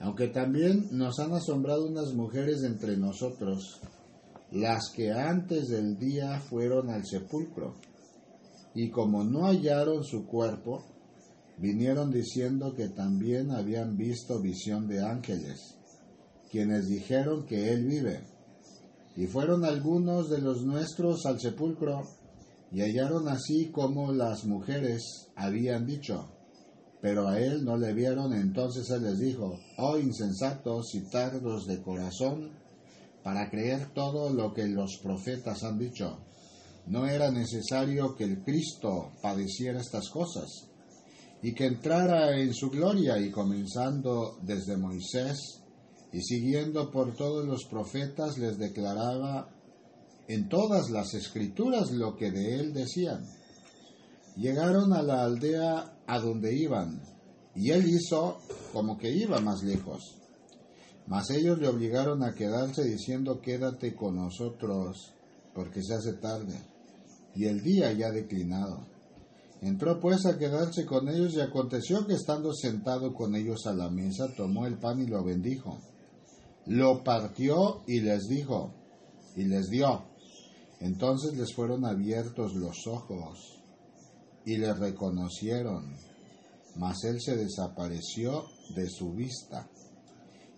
Aunque 0.00 0.28
también 0.28 0.88
nos 0.90 1.18
han 1.20 1.32
asombrado 1.32 1.86
unas 1.86 2.12
mujeres 2.12 2.62
entre 2.64 2.96
nosotros, 2.96 3.80
las 4.50 4.90
que 4.90 5.12
antes 5.12 5.68
del 5.68 5.98
día 5.98 6.40
fueron 6.40 6.90
al 6.90 7.06
sepulcro, 7.06 7.74
y 8.74 8.90
como 8.90 9.24
no 9.24 9.46
hallaron 9.46 10.04
su 10.04 10.26
cuerpo, 10.26 10.84
vinieron 11.62 12.10
diciendo 12.10 12.74
que 12.74 12.88
también 12.88 13.52
habían 13.52 13.96
visto 13.96 14.40
visión 14.40 14.88
de 14.88 15.00
ángeles, 15.00 15.76
quienes 16.50 16.88
dijeron 16.88 17.46
que 17.46 17.72
Él 17.72 17.86
vive. 17.86 18.20
Y 19.14 19.28
fueron 19.28 19.64
algunos 19.64 20.28
de 20.28 20.40
los 20.40 20.64
nuestros 20.64 21.24
al 21.24 21.38
sepulcro 21.38 22.02
y 22.72 22.80
hallaron 22.80 23.28
así 23.28 23.70
como 23.70 24.12
las 24.12 24.44
mujeres 24.44 25.28
habían 25.36 25.86
dicho. 25.86 26.32
Pero 27.00 27.28
a 27.28 27.38
él 27.38 27.64
no 27.64 27.76
le 27.76 27.92
vieron, 27.92 28.32
entonces 28.32 28.88
él 28.90 29.02
les 29.02 29.18
dijo, 29.18 29.58
oh 29.76 29.98
insensatos 29.98 30.94
y 30.94 31.00
tardos 31.10 31.66
de 31.66 31.82
corazón, 31.82 32.50
para 33.22 33.50
creer 33.50 33.92
todo 33.92 34.30
lo 34.30 34.54
que 34.54 34.66
los 34.66 34.98
profetas 35.02 35.62
han 35.62 35.78
dicho. 35.78 36.18
No 36.86 37.06
era 37.06 37.30
necesario 37.30 38.16
que 38.16 38.24
el 38.24 38.42
Cristo 38.42 39.12
padeciera 39.20 39.80
estas 39.80 40.08
cosas 40.08 40.71
y 41.42 41.54
que 41.54 41.66
entrara 41.66 42.38
en 42.38 42.54
su 42.54 42.70
gloria 42.70 43.18
y 43.18 43.30
comenzando 43.30 44.38
desde 44.42 44.76
Moisés 44.76 45.60
y 46.12 46.20
siguiendo 46.20 46.90
por 46.90 47.14
todos 47.16 47.44
los 47.46 47.64
profetas 47.64 48.38
les 48.38 48.58
declaraba 48.58 49.48
en 50.28 50.48
todas 50.48 50.90
las 50.90 51.14
escrituras 51.14 51.90
lo 51.90 52.16
que 52.16 52.30
de 52.30 52.60
él 52.60 52.72
decían. 52.72 53.26
Llegaron 54.36 54.92
a 54.92 55.02
la 55.02 55.24
aldea 55.24 55.98
a 56.06 56.18
donde 56.18 56.54
iban, 56.54 57.02
y 57.54 57.70
él 57.70 57.86
hizo 57.86 58.38
como 58.72 58.96
que 58.96 59.10
iba 59.10 59.40
más 59.40 59.62
lejos. 59.62 60.16
Mas 61.06 61.30
ellos 61.30 61.58
le 61.58 61.68
obligaron 61.68 62.22
a 62.22 62.34
quedarse 62.34 62.84
diciendo, 62.84 63.40
quédate 63.40 63.94
con 63.94 64.16
nosotros, 64.16 65.12
porque 65.54 65.82
se 65.82 65.94
hace 65.94 66.14
tarde, 66.14 66.58
y 67.34 67.46
el 67.46 67.62
día 67.62 67.92
ya 67.92 68.10
declinado. 68.10 68.91
Entró 69.62 70.00
pues 70.00 70.26
a 70.26 70.36
quedarse 70.36 70.84
con 70.84 71.08
ellos 71.08 71.34
y 71.34 71.40
aconteció 71.40 72.04
que 72.04 72.14
estando 72.14 72.52
sentado 72.52 73.14
con 73.14 73.36
ellos 73.36 73.64
a 73.66 73.72
la 73.72 73.88
mesa, 73.90 74.34
tomó 74.36 74.66
el 74.66 74.76
pan 74.76 75.00
y 75.00 75.06
lo 75.06 75.22
bendijo. 75.22 75.78
Lo 76.66 77.04
partió 77.04 77.84
y 77.86 78.00
les 78.00 78.26
dijo, 78.26 78.74
y 79.36 79.44
les 79.44 79.68
dio. 79.68 80.04
Entonces 80.80 81.36
les 81.38 81.54
fueron 81.54 81.84
abiertos 81.84 82.54
los 82.54 82.88
ojos 82.88 83.60
y 84.44 84.56
le 84.56 84.74
reconocieron, 84.74 85.94
mas 86.74 87.04
él 87.04 87.20
se 87.20 87.36
desapareció 87.36 88.42
de 88.74 88.90
su 88.90 89.12
vista. 89.12 89.70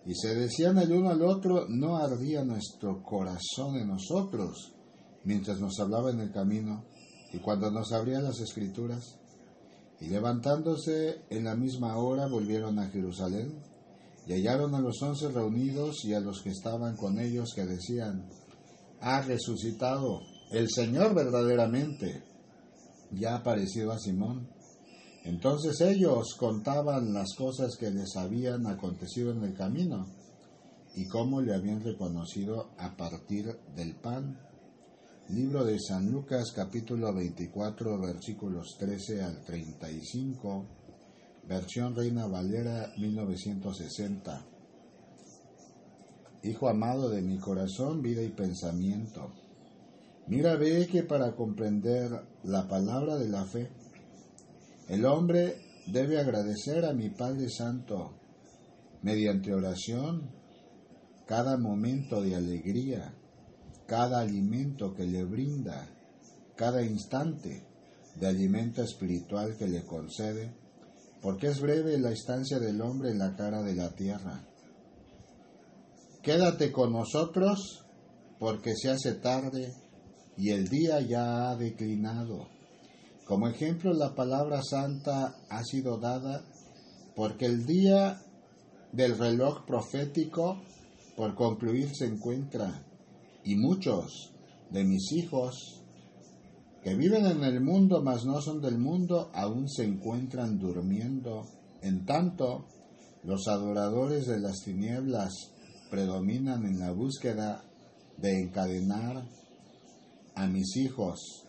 Y 0.07 0.15
se 0.15 0.33
decían 0.33 0.79
el 0.79 0.91
uno 0.91 1.11
al 1.11 1.21
otro, 1.21 1.67
no 1.69 1.97
ardía 1.97 2.43
nuestro 2.43 3.03
corazón 3.03 3.75
en 3.75 3.87
nosotros 3.87 4.73
mientras 5.25 5.59
nos 5.59 5.79
hablaba 5.79 6.09
en 6.09 6.21
el 6.21 6.31
camino 6.31 6.85
y 7.35 7.39
cuando 7.39 7.69
nos 7.69 7.91
abría 7.91 8.21
las 8.21 8.39
escrituras. 8.39 9.17
Y 9.99 10.07
levantándose 10.07 11.21
en 11.29 11.43
la 11.43 11.55
misma 11.55 11.97
hora 11.97 12.27
volvieron 12.27 12.79
a 12.79 12.89
Jerusalén 12.89 13.53
y 14.25 14.33
hallaron 14.33 14.73
a 14.73 14.79
los 14.79 15.01
once 15.01 15.27
reunidos 15.29 16.05
y 16.05 16.13
a 16.13 16.19
los 16.19 16.41
que 16.41 16.49
estaban 16.49 16.95
con 16.95 17.19
ellos 17.19 17.51
que 17.53 17.65
decían, 17.65 18.25
ha 19.01 19.21
resucitado 19.21 20.21
el 20.51 20.69
Señor 20.69 21.13
verdaderamente, 21.13 22.23
ya 23.11 23.33
ha 23.33 23.37
aparecido 23.39 23.91
a 23.91 23.99
Simón. 23.99 24.47
Entonces 25.23 25.81
ellos 25.81 26.35
contaban 26.39 27.13
las 27.13 27.33
cosas 27.35 27.75
que 27.77 27.91
les 27.91 28.15
habían 28.15 28.65
acontecido 28.67 29.31
en 29.31 29.43
el 29.43 29.53
camino 29.53 30.07
y 30.95 31.05
cómo 31.07 31.41
le 31.41 31.53
habían 31.53 31.83
reconocido 31.83 32.69
a 32.77 32.95
partir 32.95 33.57
del 33.75 33.95
pan. 33.95 34.39
Libro 35.29 35.65
de 35.65 35.79
San 35.79 36.11
Lucas 36.11 36.51
capítulo 36.55 37.11
24 37.11 37.99
versículos 37.99 38.75
13 38.77 39.23
al 39.23 39.43
35, 39.43 40.65
versión 41.47 41.95
Reina 41.95 42.27
Valera 42.27 42.93
1960. 42.95 44.45
Hijo 46.43 46.69
amado 46.69 47.09
de 47.09 47.23
mi 47.23 47.39
corazón, 47.39 48.03
vida 48.03 48.21
y 48.21 48.29
pensamiento, 48.29 49.31
mira 50.27 50.57
ve 50.57 50.85
que 50.85 51.01
para 51.01 51.35
comprender 51.35 52.11
la 52.43 52.67
palabra 52.67 53.17
de 53.17 53.27
la 53.27 53.45
fe, 53.45 53.71
el 54.89 55.05
hombre 55.05 55.55
debe 55.87 56.19
agradecer 56.19 56.85
a 56.85 56.93
mi 56.93 57.09
Padre 57.09 57.49
Santo 57.49 58.13
mediante 59.01 59.51
oración 59.55 60.29
cada 61.25 61.57
momento 61.57 62.21
de 62.21 62.35
alegría, 62.35 63.15
cada 63.87 64.21
alimento 64.21 64.93
que 64.93 65.05
le 65.05 65.23
brinda, 65.23 65.87
cada 66.55 66.83
instante 66.83 67.63
de 68.15 68.27
alimento 68.27 68.81
espiritual 68.81 69.55
que 69.57 69.67
le 69.67 69.85
concede, 69.85 70.53
porque 71.21 71.47
es 71.47 71.59
breve 71.59 71.97
la 71.97 72.11
estancia 72.11 72.59
del 72.59 72.81
hombre 72.81 73.11
en 73.11 73.19
la 73.19 73.35
cara 73.35 73.61
de 73.61 73.75
la 73.75 73.91
tierra. 73.91 74.43
Quédate 76.21 76.71
con 76.71 76.93
nosotros 76.93 77.85
porque 78.39 78.75
se 78.75 78.89
hace 78.89 79.13
tarde 79.13 79.73
y 80.37 80.49
el 80.49 80.67
día 80.67 80.99
ya 81.01 81.49
ha 81.49 81.55
declinado. 81.55 82.47
Como 83.25 83.47
ejemplo, 83.47 83.93
la 83.93 84.13
palabra 84.13 84.61
santa 84.61 85.35
ha 85.49 85.63
sido 85.63 85.97
dada 85.97 86.43
porque 87.15 87.45
el 87.45 87.65
día 87.65 88.21
del 88.91 89.17
reloj 89.17 89.65
profético 89.65 90.61
por 91.15 91.35
concluir 91.35 91.89
se 91.95 92.05
encuentra 92.05 92.83
y 93.45 93.55
muchos 93.55 94.33
de 94.71 94.83
mis 94.83 95.11
hijos 95.13 95.81
que 96.83 96.95
viven 96.95 97.25
en 97.25 97.43
el 97.43 97.61
mundo 97.61 98.01
mas 98.03 98.25
no 98.25 98.41
son 98.41 98.61
del 98.61 98.77
mundo 98.77 99.31
aún 99.33 99.69
se 99.69 99.85
encuentran 99.85 100.59
durmiendo. 100.59 101.45
En 101.81 102.05
tanto, 102.05 102.65
los 103.23 103.47
adoradores 103.47 104.25
de 104.27 104.39
las 104.39 104.61
tinieblas 104.63 105.33
predominan 105.89 106.65
en 106.65 106.79
la 106.79 106.91
búsqueda 106.91 107.63
de 108.17 108.41
encadenar 108.41 109.27
a 110.35 110.47
mis 110.47 110.75
hijos 110.77 111.45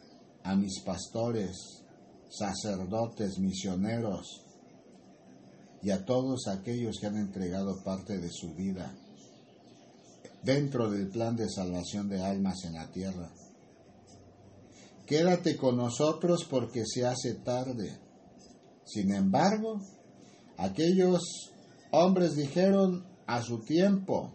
a 0.47 0.55
mis 0.55 0.81
pastores, 0.81 1.83
sacerdotes, 2.29 3.41
misioneros 3.41 4.45
y 5.83 5.91
a 5.91 6.05
todos 6.05 6.47
aquellos 6.47 6.99
que 7.01 7.09
han 7.09 7.17
entregado 7.17 7.83
parte 7.83 8.19
de 8.19 8.31
su 8.31 8.55
vida 8.55 8.95
dentro 10.47 10.89
del 10.89 11.09
plan 11.09 11.35
de 11.35 11.51
salvación 11.51 12.09
de 12.09 12.25
almas 12.25 12.65
en 12.65 12.75
la 12.75 12.89
tierra. 12.93 13.29
Quédate 15.05 15.57
con 15.57 15.77
nosotros 15.77 16.47
porque 16.49 16.85
se 16.87 17.05
hace 17.05 17.35
tarde. 17.35 17.99
Sin 18.85 19.13
embargo, 19.13 19.81
aquellos 20.57 21.51
hombres 21.91 22.37
dijeron 22.37 23.05
a 23.27 23.43
su 23.43 23.59
tiempo, 23.65 24.33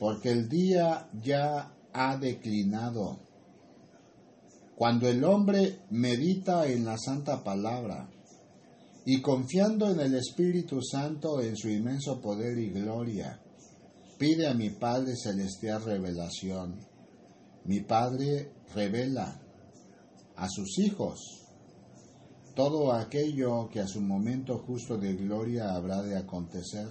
porque 0.00 0.30
el 0.30 0.48
día 0.48 1.08
ya 1.22 1.76
ha 1.92 2.16
declinado. 2.16 3.20
Cuando 4.74 5.08
el 5.08 5.22
hombre 5.22 5.78
medita 5.90 6.66
en 6.66 6.84
la 6.84 6.98
santa 6.98 7.44
palabra 7.44 8.08
y 9.04 9.20
confiando 9.20 9.90
en 9.90 10.00
el 10.00 10.14
Espíritu 10.14 10.80
Santo 10.82 11.40
en 11.40 11.56
su 11.56 11.68
inmenso 11.68 12.20
poder 12.20 12.58
y 12.58 12.70
gloria, 12.70 13.40
pide 14.20 14.46
a 14.46 14.52
mi 14.52 14.68
Padre 14.68 15.16
Celestial 15.16 15.82
revelación. 15.82 16.78
Mi 17.64 17.80
Padre 17.80 18.52
revela 18.74 19.40
a 20.36 20.46
sus 20.46 20.78
hijos 20.78 21.46
todo 22.54 22.92
aquello 22.92 23.70
que 23.70 23.80
a 23.80 23.86
su 23.86 24.02
momento 24.02 24.58
justo 24.58 24.98
de 24.98 25.14
gloria 25.14 25.74
habrá 25.74 26.02
de 26.02 26.18
acontecer. 26.18 26.86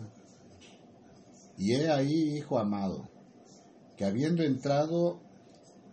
Y 1.56 1.76
he 1.76 1.92
ahí, 1.92 2.38
hijo 2.38 2.58
amado, 2.58 3.08
que 3.96 4.06
habiendo 4.06 4.42
entrado 4.42 5.22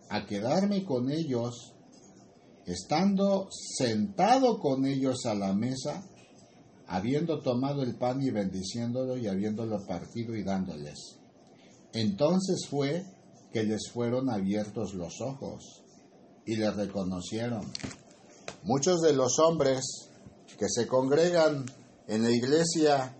a 0.09 0.25
quedarme 0.25 0.85
con 0.85 1.11
ellos, 1.11 1.75
estando 2.65 3.47
sentado 3.51 4.57
con 4.57 4.87
ellos 4.87 5.27
a 5.27 5.35
la 5.35 5.53
mesa, 5.53 6.03
habiendo 6.87 7.41
tomado 7.41 7.83
el 7.83 7.95
pan 7.95 8.23
y 8.23 8.31
bendiciéndolo 8.31 9.17
y 9.17 9.27
habiéndolo 9.27 9.85
partido 9.85 10.35
y 10.35 10.43
dándoles. 10.43 11.19
Entonces 11.93 12.67
fue 12.69 13.05
que 13.51 13.63
les 13.63 13.89
fueron 13.91 14.29
abiertos 14.29 14.93
los 14.93 15.21
ojos 15.21 15.83
y 16.45 16.55
le 16.55 16.69
reconocieron. 16.71 17.71
Muchos 18.63 19.01
de 19.01 19.13
los 19.13 19.39
hombres 19.39 20.09
que 20.57 20.67
se 20.69 20.87
congregan 20.87 21.65
en 22.07 22.23
la 22.23 22.31
iglesia 22.31 23.15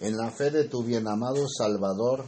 en 0.00 0.16
la 0.16 0.30
fe 0.30 0.50
de 0.50 0.64
tu 0.64 0.84
bienamado 0.84 1.48
Salvador, 1.48 2.24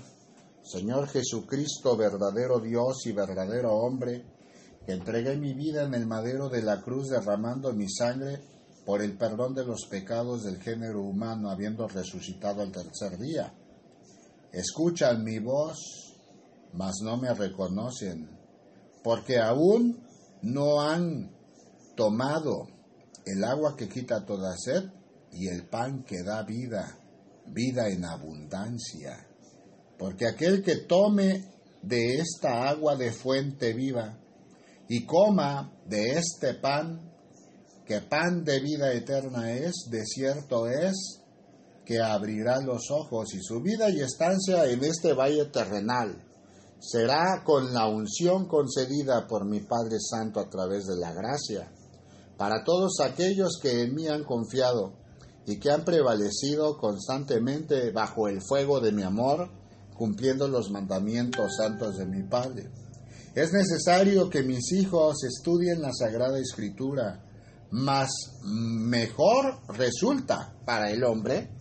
Señor 0.62 1.08
Jesucristo, 1.08 1.96
verdadero 1.96 2.58
Dios 2.58 3.06
y 3.06 3.12
verdadero 3.12 3.74
hombre, 3.74 4.24
que 4.84 4.92
entregué 4.92 5.36
mi 5.36 5.54
vida 5.54 5.84
en 5.84 5.94
el 5.94 6.06
madero 6.06 6.48
de 6.48 6.62
la 6.62 6.80
cruz 6.80 7.08
derramando 7.08 7.72
mi 7.72 7.88
sangre 7.88 8.40
por 8.84 9.02
el 9.02 9.16
perdón 9.16 9.54
de 9.54 9.64
los 9.64 9.86
pecados 9.88 10.42
del 10.42 10.60
género 10.60 11.02
humano, 11.02 11.50
habiendo 11.50 11.86
resucitado 11.86 12.62
al 12.62 12.72
tercer 12.72 13.18
día. 13.18 13.54
Escuchan 14.52 15.22
mi 15.22 15.38
voz, 15.38 15.78
mas 16.72 16.96
no 17.02 17.16
me 17.16 17.32
reconocen, 17.32 18.28
porque 19.02 19.38
aún 19.38 20.04
no 20.42 20.80
han 20.80 21.30
tomado 21.96 22.66
el 23.24 23.44
agua 23.44 23.76
que 23.76 23.88
quita 23.88 24.24
toda 24.24 24.56
sed 24.56 24.90
y 25.32 25.48
el 25.48 25.68
pan 25.68 26.02
que 26.02 26.22
da 26.22 26.42
vida, 26.42 26.98
vida 27.46 27.88
en 27.88 28.04
abundancia. 28.04 29.26
Porque 29.98 30.26
aquel 30.26 30.62
que 30.62 30.76
tome 30.76 31.44
de 31.82 32.16
esta 32.16 32.68
agua 32.68 32.96
de 32.96 33.12
fuente 33.12 33.72
viva, 33.72 34.18
y 34.88 35.06
coma 35.06 35.72
de 35.86 36.18
este 36.18 36.54
pan, 36.54 37.12
que 37.86 38.00
pan 38.00 38.44
de 38.44 38.58
vida 38.60 38.92
eterna 38.92 39.52
es, 39.52 39.86
de 39.88 40.04
cierto 40.04 40.66
es, 40.68 41.19
que 41.90 41.98
abrirá 42.00 42.60
los 42.60 42.88
ojos 42.92 43.34
y 43.34 43.42
su 43.42 43.60
vida 43.60 43.90
y 43.90 43.98
estancia 44.00 44.64
en 44.66 44.84
este 44.84 45.12
valle 45.12 45.46
terrenal 45.46 46.24
será 46.78 47.42
con 47.44 47.74
la 47.74 47.88
unción 47.88 48.46
concedida 48.46 49.26
por 49.26 49.44
mi 49.44 49.58
Padre 49.58 49.96
Santo 49.98 50.38
a 50.38 50.48
través 50.48 50.86
de 50.86 50.94
la 50.94 51.12
gracia, 51.12 51.68
para 52.38 52.62
todos 52.62 53.00
aquellos 53.00 53.58
que 53.60 53.82
en 53.82 53.96
mí 53.96 54.06
han 54.06 54.22
confiado 54.22 55.00
y 55.44 55.58
que 55.58 55.72
han 55.72 55.84
prevalecido 55.84 56.78
constantemente 56.78 57.90
bajo 57.90 58.28
el 58.28 58.40
fuego 58.40 58.78
de 58.78 58.92
mi 58.92 59.02
amor, 59.02 59.50
cumpliendo 59.96 60.46
los 60.46 60.70
mandamientos 60.70 61.56
santos 61.56 61.96
de 61.98 62.06
mi 62.06 62.22
Padre. 62.22 62.70
Es 63.34 63.52
necesario 63.52 64.30
que 64.30 64.44
mis 64.44 64.70
hijos 64.74 65.24
estudien 65.24 65.82
la 65.82 65.90
Sagrada 65.92 66.38
Escritura, 66.38 67.24
mas 67.72 68.10
mejor 68.44 69.58
resulta 69.76 70.54
para 70.64 70.92
el 70.92 71.02
hombre 71.02 71.58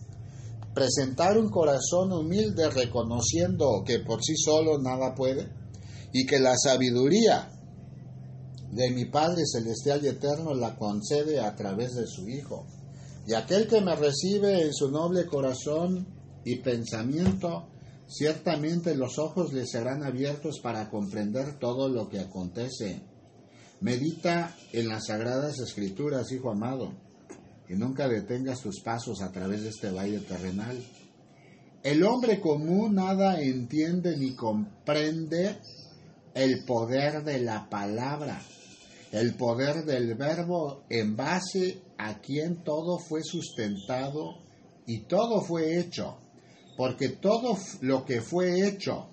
presentar 0.74 1.36
un 1.36 1.48
corazón 1.48 2.12
humilde 2.12 2.70
reconociendo 2.70 3.82
que 3.84 4.00
por 4.00 4.22
sí 4.22 4.36
solo 4.36 4.78
nada 4.78 5.14
puede 5.14 5.48
y 6.12 6.26
que 6.26 6.38
la 6.38 6.56
sabiduría 6.56 7.50
de 8.70 8.90
mi 8.90 9.06
Padre 9.06 9.42
Celestial 9.46 10.00
y 10.04 10.08
Eterno 10.08 10.54
la 10.54 10.76
concede 10.76 11.40
a 11.40 11.54
través 11.56 11.94
de 11.94 12.06
su 12.06 12.28
Hijo. 12.28 12.66
Y 13.26 13.34
aquel 13.34 13.66
que 13.66 13.80
me 13.80 13.94
recibe 13.96 14.62
en 14.62 14.72
su 14.72 14.90
noble 14.90 15.26
corazón 15.26 16.06
y 16.44 16.56
pensamiento, 16.56 17.68
ciertamente 18.06 18.94
los 18.94 19.18
ojos 19.18 19.52
le 19.52 19.66
serán 19.66 20.04
abiertos 20.04 20.60
para 20.62 20.88
comprender 20.88 21.58
todo 21.58 21.88
lo 21.88 22.08
que 22.08 22.20
acontece. 22.20 23.02
Medita 23.80 24.56
en 24.72 24.88
las 24.88 25.06
sagradas 25.06 25.58
escrituras, 25.58 26.30
hijo 26.32 26.50
amado, 26.50 26.92
y 27.70 27.74
nunca 27.74 28.08
detengas 28.08 28.60
tus 28.60 28.80
pasos 28.80 29.22
a 29.22 29.32
través 29.32 29.62
de 29.62 29.70
este 29.70 29.90
valle 29.90 30.18
terrenal. 30.20 30.76
El 31.82 32.02
hombre 32.02 32.40
común 32.40 32.96
nada 32.96 33.40
entiende 33.40 34.18
ni 34.18 34.34
comprende 34.34 35.56
el 36.34 36.64
poder 36.66 37.24
de 37.24 37.40
la 37.40 37.70
palabra 37.70 38.42
el 39.12 39.34
poder 39.34 39.84
del 39.84 40.14
verbo 40.14 40.84
en 40.88 41.16
base 41.16 41.82
a 41.98 42.20
quien 42.20 42.62
todo 42.62 42.98
fue 42.98 43.22
sustentado 43.22 44.38
y 44.86 45.00
todo 45.00 45.40
fue 45.40 45.80
hecho, 45.80 46.16
porque 46.76 47.10
todo 47.10 47.56
lo 47.80 48.04
que 48.04 48.20
fue 48.20 48.66
hecho 48.66 49.08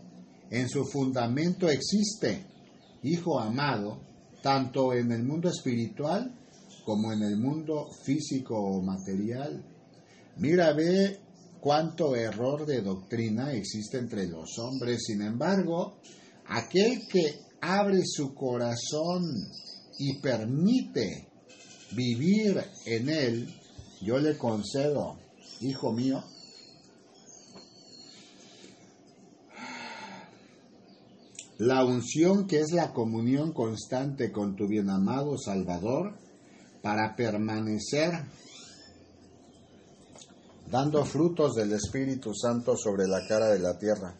en 0.50 0.70
su 0.70 0.86
fundamento 0.86 1.70
existe, 1.70 2.46
Hijo 3.04 3.39
amado, 3.39 4.02
tanto 4.41 4.91
en 4.91 5.12
el 5.12 5.24
mundo 5.24 5.50
espiritual 5.50 6.34
como 6.88 7.12
en 7.12 7.21
el 7.21 7.36
mundo 7.36 7.89
físico 8.06 8.58
o 8.58 8.82
material. 8.82 9.62
Mira, 10.38 10.71
ve 10.71 11.19
cuánto 11.60 12.15
error 12.15 12.65
de 12.65 12.82
doctrina 12.82 13.52
existe 13.52 13.97
entre 13.97 14.26
los 14.26 14.58
hombres. 14.58 15.04
Sin 15.06 15.21
embargo, 15.21 15.97
aquel 16.45 17.06
que 17.10 17.41
abre 17.60 18.04
su 18.06 18.34
corazón 18.34 19.21
y 20.00 20.21
permite 20.21 21.28
vivir 21.91 22.63
en 22.86 23.10
Él, 23.10 23.54
yo 24.00 24.17
le 24.19 24.38
concedo, 24.38 25.19
hijo 25.60 25.91
mío, 25.91 26.23
la 31.58 31.84
unción 31.84 32.47
que 32.47 32.62
es 32.62 32.71
la 32.71 32.93
comunión 32.93 33.52
constante 33.52 34.32
con 34.32 34.56
tu 34.56 34.69
bienamado 34.69 35.38
Salvador 35.38 36.26
para 36.88 37.13
permanecer 37.17 38.13
dando 40.71 41.04
frutos 41.04 41.54
del 41.56 41.73
Espíritu 41.73 42.34
Santo 42.34 42.78
sobre 42.78 43.06
la 43.08 43.28
cara 43.28 43.47
de 43.47 43.60
la 43.60 43.78
tierra. 43.78 44.15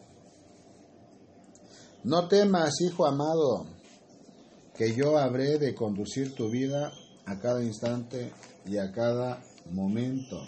No 2.04 2.28
temas, 2.28 2.78
hijo 2.82 3.06
amado, 3.06 3.64
que 4.76 4.94
yo 4.94 5.16
habré 5.16 5.58
de 5.58 5.74
conducir 5.74 6.34
tu 6.34 6.50
vida 6.50 6.92
a 7.24 7.38
cada 7.38 7.64
instante 7.64 8.34
y 8.66 8.76
a 8.76 8.92
cada 8.92 9.42
momento. 9.70 10.44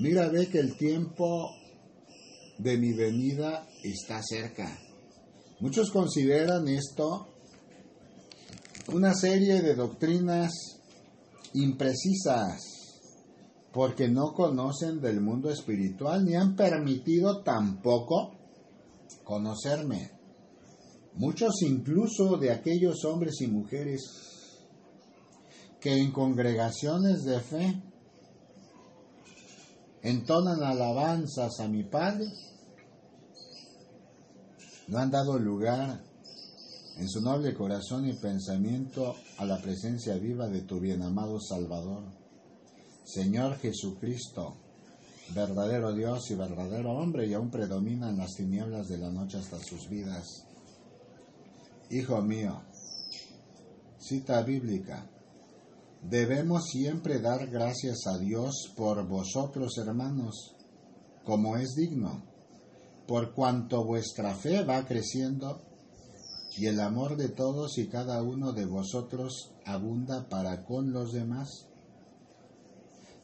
Mira, 0.00 0.28
ve 0.28 0.50
que 0.50 0.58
el 0.58 0.76
tiempo 0.76 1.50
de 2.58 2.76
mi 2.76 2.92
venida 2.92 3.66
está 3.82 4.22
cerca. 4.22 4.78
Muchos 5.60 5.90
consideran 5.90 6.68
esto 6.68 7.31
una 8.88 9.14
serie 9.14 9.62
de 9.62 9.74
doctrinas 9.74 10.52
imprecisas 11.54 12.60
porque 13.72 14.08
no 14.08 14.32
conocen 14.34 15.00
del 15.00 15.20
mundo 15.20 15.50
espiritual 15.50 16.24
ni 16.24 16.34
han 16.34 16.56
permitido 16.56 17.42
tampoco 17.42 18.32
conocerme. 19.24 20.10
Muchos 21.14 21.62
incluso 21.62 22.36
de 22.38 22.50
aquellos 22.50 23.04
hombres 23.04 23.40
y 23.40 23.46
mujeres 23.46 24.02
que 25.80 25.96
en 25.96 26.12
congregaciones 26.12 27.24
de 27.24 27.40
fe 27.40 27.82
entonan 30.02 30.62
alabanzas 30.62 31.60
a 31.60 31.68
mi 31.68 31.84
Padre, 31.84 32.26
no 34.88 34.98
han 34.98 35.10
dado 35.10 35.38
lugar 35.38 36.11
en 36.96 37.08
su 37.08 37.20
noble 37.20 37.54
corazón 37.54 38.06
y 38.08 38.12
pensamiento 38.14 39.14
a 39.38 39.44
la 39.44 39.60
presencia 39.60 40.16
viva 40.16 40.48
de 40.48 40.62
tu 40.62 40.78
bienamado 40.78 41.40
Salvador, 41.40 42.04
Señor 43.04 43.56
Jesucristo, 43.58 44.56
verdadero 45.34 45.94
Dios 45.94 46.30
y 46.30 46.34
verdadero 46.34 46.92
hombre, 46.92 47.26
y 47.26 47.34
aún 47.34 47.50
predominan 47.50 48.18
las 48.18 48.34
tinieblas 48.34 48.88
de 48.88 48.98
la 48.98 49.10
noche 49.10 49.38
hasta 49.38 49.58
sus 49.58 49.88
vidas. 49.88 50.46
Hijo 51.90 52.20
mío, 52.22 52.62
cita 53.98 54.42
bíblica, 54.42 55.10
debemos 56.02 56.66
siempre 56.68 57.20
dar 57.20 57.48
gracias 57.48 58.06
a 58.06 58.18
Dios 58.18 58.72
por 58.76 59.06
vosotros, 59.06 59.78
hermanos, 59.78 60.54
como 61.24 61.56
es 61.56 61.74
digno, 61.74 62.22
por 63.06 63.34
cuanto 63.34 63.84
vuestra 63.84 64.34
fe 64.34 64.64
va 64.64 64.84
creciendo 64.84 65.71
y 66.56 66.66
el 66.66 66.80
amor 66.80 67.16
de 67.16 67.28
todos 67.28 67.78
y 67.78 67.88
cada 67.88 68.22
uno 68.22 68.52
de 68.52 68.66
vosotros 68.66 69.52
abunda 69.64 70.28
para 70.28 70.64
con 70.64 70.92
los 70.92 71.12
demás, 71.12 71.66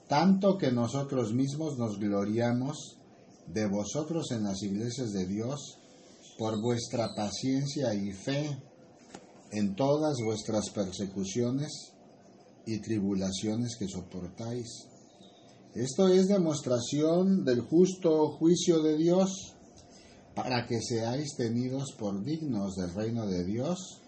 tanto 0.08 0.56
que 0.56 0.72
nosotros 0.72 1.34
mismos 1.34 1.76
nos 1.78 1.98
gloriamos 1.98 2.96
de 3.46 3.66
vosotros 3.66 4.30
en 4.30 4.44
las 4.44 4.62
iglesias 4.62 5.12
de 5.12 5.26
Dios, 5.26 5.78
por 6.38 6.60
vuestra 6.62 7.14
paciencia 7.14 7.92
y 7.94 8.12
fe 8.12 8.56
en 9.50 9.74
todas 9.74 10.16
vuestras 10.24 10.70
persecuciones 10.70 11.92
y 12.64 12.78
tribulaciones 12.80 13.76
que 13.76 13.88
soportáis. 13.88 14.86
Esto 15.74 16.08
es 16.08 16.28
demostración 16.28 17.44
del 17.44 17.60
justo 17.60 18.30
juicio 18.38 18.82
de 18.82 18.96
Dios, 18.96 19.54
para 20.38 20.68
que 20.68 20.80
seáis 20.80 21.34
tenidos 21.36 21.96
por 21.98 22.22
dignos 22.22 22.76
del 22.76 22.94
reino 22.94 23.26
de 23.26 23.42
Dios, 23.42 23.98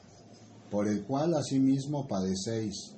por 0.70 0.86
el 0.86 1.02
cual 1.04 1.34
asimismo 1.34 2.06
padecéis. 2.06 2.94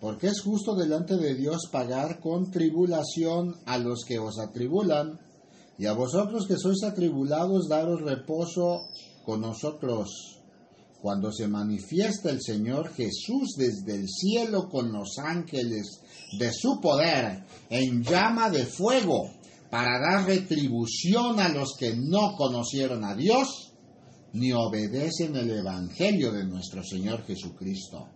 Porque 0.00 0.26
es 0.26 0.40
justo 0.40 0.74
delante 0.74 1.16
de 1.16 1.36
Dios 1.36 1.68
pagar 1.70 2.18
con 2.18 2.50
tribulación 2.50 3.54
a 3.64 3.78
los 3.78 4.04
que 4.04 4.18
os 4.18 4.40
atribulan, 4.40 5.20
y 5.78 5.86
a 5.86 5.92
vosotros 5.92 6.48
que 6.48 6.56
sois 6.56 6.82
atribulados, 6.82 7.68
daros 7.68 8.00
reposo 8.02 8.88
con 9.24 9.42
nosotros, 9.42 10.40
cuando 11.00 11.30
se 11.30 11.46
manifiesta 11.46 12.28
el 12.30 12.42
Señor 12.42 12.92
Jesús 12.92 13.54
desde 13.56 13.94
el 13.94 14.08
cielo 14.08 14.68
con 14.68 14.90
los 14.90 15.18
ángeles 15.18 16.00
de 16.40 16.52
su 16.52 16.80
poder 16.80 17.44
en 17.70 18.02
llama 18.02 18.50
de 18.50 18.66
fuego, 18.66 19.30
para 19.74 19.98
dar 19.98 20.24
retribución 20.24 21.40
a 21.40 21.48
los 21.48 21.74
que 21.76 21.96
no 21.96 22.36
conocieron 22.36 23.02
a 23.02 23.16
Dios, 23.16 23.72
ni 24.34 24.52
obedecen 24.52 25.34
el 25.34 25.50
Evangelio 25.50 26.30
de 26.30 26.44
nuestro 26.44 26.84
Señor 26.84 27.24
Jesucristo, 27.26 28.06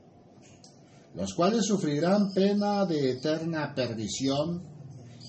los 1.17 1.35
cuales 1.35 1.67
sufrirán 1.67 2.33
pena 2.33 2.87
de 2.87 3.11
eterna 3.11 3.75
perdición, 3.75 4.63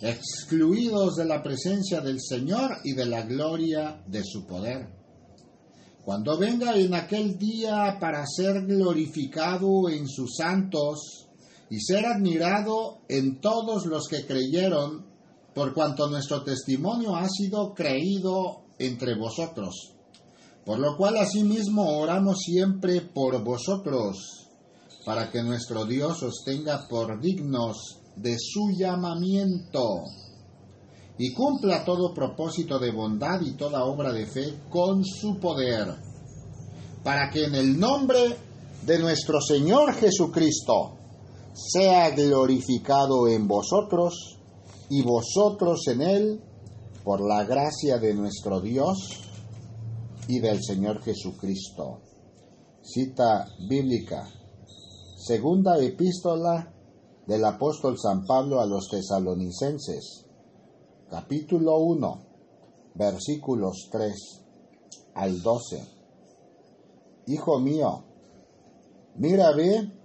excluidos 0.04 1.16
de 1.16 1.26
la 1.26 1.42
presencia 1.42 2.00
del 2.00 2.22
Señor 2.22 2.78
y 2.84 2.94
de 2.94 3.08
la 3.08 3.24
gloria 3.24 4.04
de 4.06 4.24
su 4.24 4.46
poder. 4.46 4.88
Cuando 6.06 6.38
venga 6.38 6.78
en 6.78 6.94
aquel 6.94 7.40
día 7.40 7.98
para 8.00 8.24
ser 8.28 8.68
glorificado 8.68 9.90
en 9.90 10.08
sus 10.08 10.36
santos 10.36 11.28
y 11.72 11.80
ser 11.80 12.06
admirado 12.06 13.00
en 13.10 13.42
todos 13.42 13.88
los 13.88 14.08
que 14.08 14.28
creyeron, 14.28 15.09
por 15.60 15.74
cuanto 15.74 16.08
nuestro 16.08 16.42
testimonio 16.42 17.18
ha 17.18 17.28
sido 17.28 17.74
creído 17.74 18.62
entre 18.78 19.20
vosotros. 19.20 19.92
Por 20.66 20.80
lo 20.80 20.96
cual 20.96 21.18
asimismo 21.18 22.00
oramos 22.00 22.38
siempre 22.40 23.02
por 23.02 23.44
vosotros, 23.44 24.48
para 25.04 25.30
que 25.30 25.44
nuestro 25.44 25.84
Dios 25.84 26.24
os 26.24 26.46
tenga 26.46 26.88
por 26.88 27.20
dignos 27.20 28.00
de 28.16 28.38
su 28.40 28.70
llamamiento 28.72 29.84
y 31.18 31.34
cumpla 31.34 31.84
todo 31.84 32.14
propósito 32.14 32.80
de 32.80 32.94
bondad 32.94 33.42
y 33.42 33.58
toda 33.58 33.84
obra 33.84 34.14
de 34.14 34.28
fe 34.28 34.62
con 34.70 35.04
su 35.04 35.42
poder, 35.42 35.94
para 37.04 37.30
que 37.30 37.44
en 37.44 37.56
el 37.56 37.78
nombre 37.78 38.38
de 38.86 38.98
nuestro 38.98 39.42
Señor 39.42 39.92
Jesucristo 39.92 40.96
sea 41.54 42.12
glorificado 42.12 43.28
en 43.28 43.46
vosotros 43.46 44.39
y 44.90 45.04
vosotros 45.04 45.88
en 45.88 46.02
Él, 46.02 46.44
por 47.04 47.22
la 47.22 47.44
gracia 47.44 47.98
de 47.98 48.14
nuestro 48.14 48.60
Dios 48.60 49.22
y 50.28 50.40
del 50.40 50.62
Señor 50.64 51.02
Jesucristo. 51.02 52.02
Cita 52.82 53.48
bíblica. 53.68 54.28
Segunda 55.16 55.78
epístola 55.80 56.74
del 57.28 57.46
apóstol 57.46 57.98
San 58.00 58.26
Pablo 58.26 58.60
a 58.60 58.66
los 58.66 58.90
tesalonicenses, 58.90 60.26
capítulo 61.10 61.78
1, 61.80 62.26
versículos 62.96 63.90
3 63.92 64.14
al 65.14 65.42
12. 65.42 65.88
Hijo 67.28 67.60
mío, 67.60 68.06
mira, 69.16 69.52
ve 69.56 69.99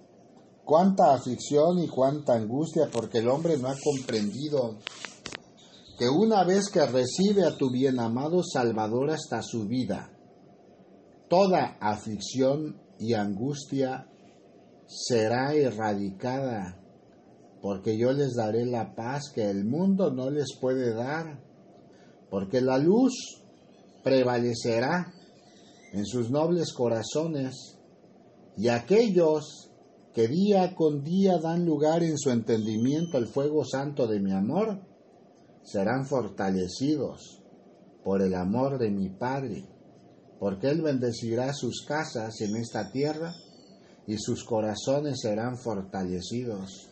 cuánta 0.65 1.15
aflicción 1.15 1.79
y 1.79 1.89
cuánta 1.89 2.35
angustia 2.35 2.89
porque 2.93 3.19
el 3.19 3.29
hombre 3.29 3.59
no 3.59 3.69
ha 3.69 3.77
comprendido 3.83 4.79
que 5.99 6.09
una 6.09 6.45
vez 6.45 6.69
que 6.71 6.85
recibe 6.87 7.45
a 7.45 7.57
tu 7.57 7.71
bien 7.71 8.01
amado 8.01 8.43
Salvador 8.43 9.11
hasta 9.11 9.43
su 9.43 9.67
vida, 9.67 10.11
toda 11.29 11.77
aflicción 11.81 12.81
y 12.99 13.15
angustia 13.15 14.09
será 14.87 15.55
erradicada, 15.55 16.81
porque 17.63 17.97
yo 17.97 18.13
les 18.13 18.35
daré 18.35 18.67
la 18.67 18.95
paz 18.95 19.31
que 19.35 19.49
el 19.49 19.65
mundo 19.65 20.11
no 20.11 20.31
les 20.31 20.57
puede 20.61 20.95
dar, 20.95 21.41
porque 22.29 22.61
la 22.61 22.79
luz 22.79 23.13
prevalecerá 24.03 25.13
en 25.93 26.05
sus 26.05 26.31
nobles 26.31 26.73
corazones, 26.73 27.79
y 28.57 28.69
aquellos 28.69 29.71
que 30.15 30.29
día 30.29 30.75
con 30.77 31.03
día 31.03 31.39
dan 31.39 31.67
lugar 31.67 32.05
en 32.05 32.17
su 32.17 32.31
entendimiento 32.31 33.19
al 33.19 33.27
fuego 33.27 33.65
santo 33.65 34.07
de 34.07 34.21
mi 34.21 34.33
amor, 34.33 34.81
serán 35.65 36.07
fortalecidos 36.07 37.43
por 38.05 38.23
el 38.23 38.35
amor 38.35 38.79
de 38.79 38.91
mi 38.91 39.09
Padre, 39.09 39.65
porque 40.39 40.69
Él 40.69 40.83
bendecirá 40.83 41.53
sus 41.53 41.85
casas 41.85 42.41
en 42.43 42.55
esta 42.57 42.93
tierra 42.93 43.35
y 44.07 44.17
sus 44.19 44.45
corazones 44.45 45.21
serán 45.21 45.57
fortalecidos. 45.59 46.89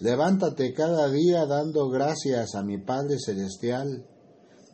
Levántate 0.00 0.72
cada 0.74 1.10
día 1.10 1.46
dando 1.46 1.88
gracias 1.88 2.54
a 2.54 2.62
mi 2.62 2.78
Padre 2.78 3.16
Celestial 3.18 4.06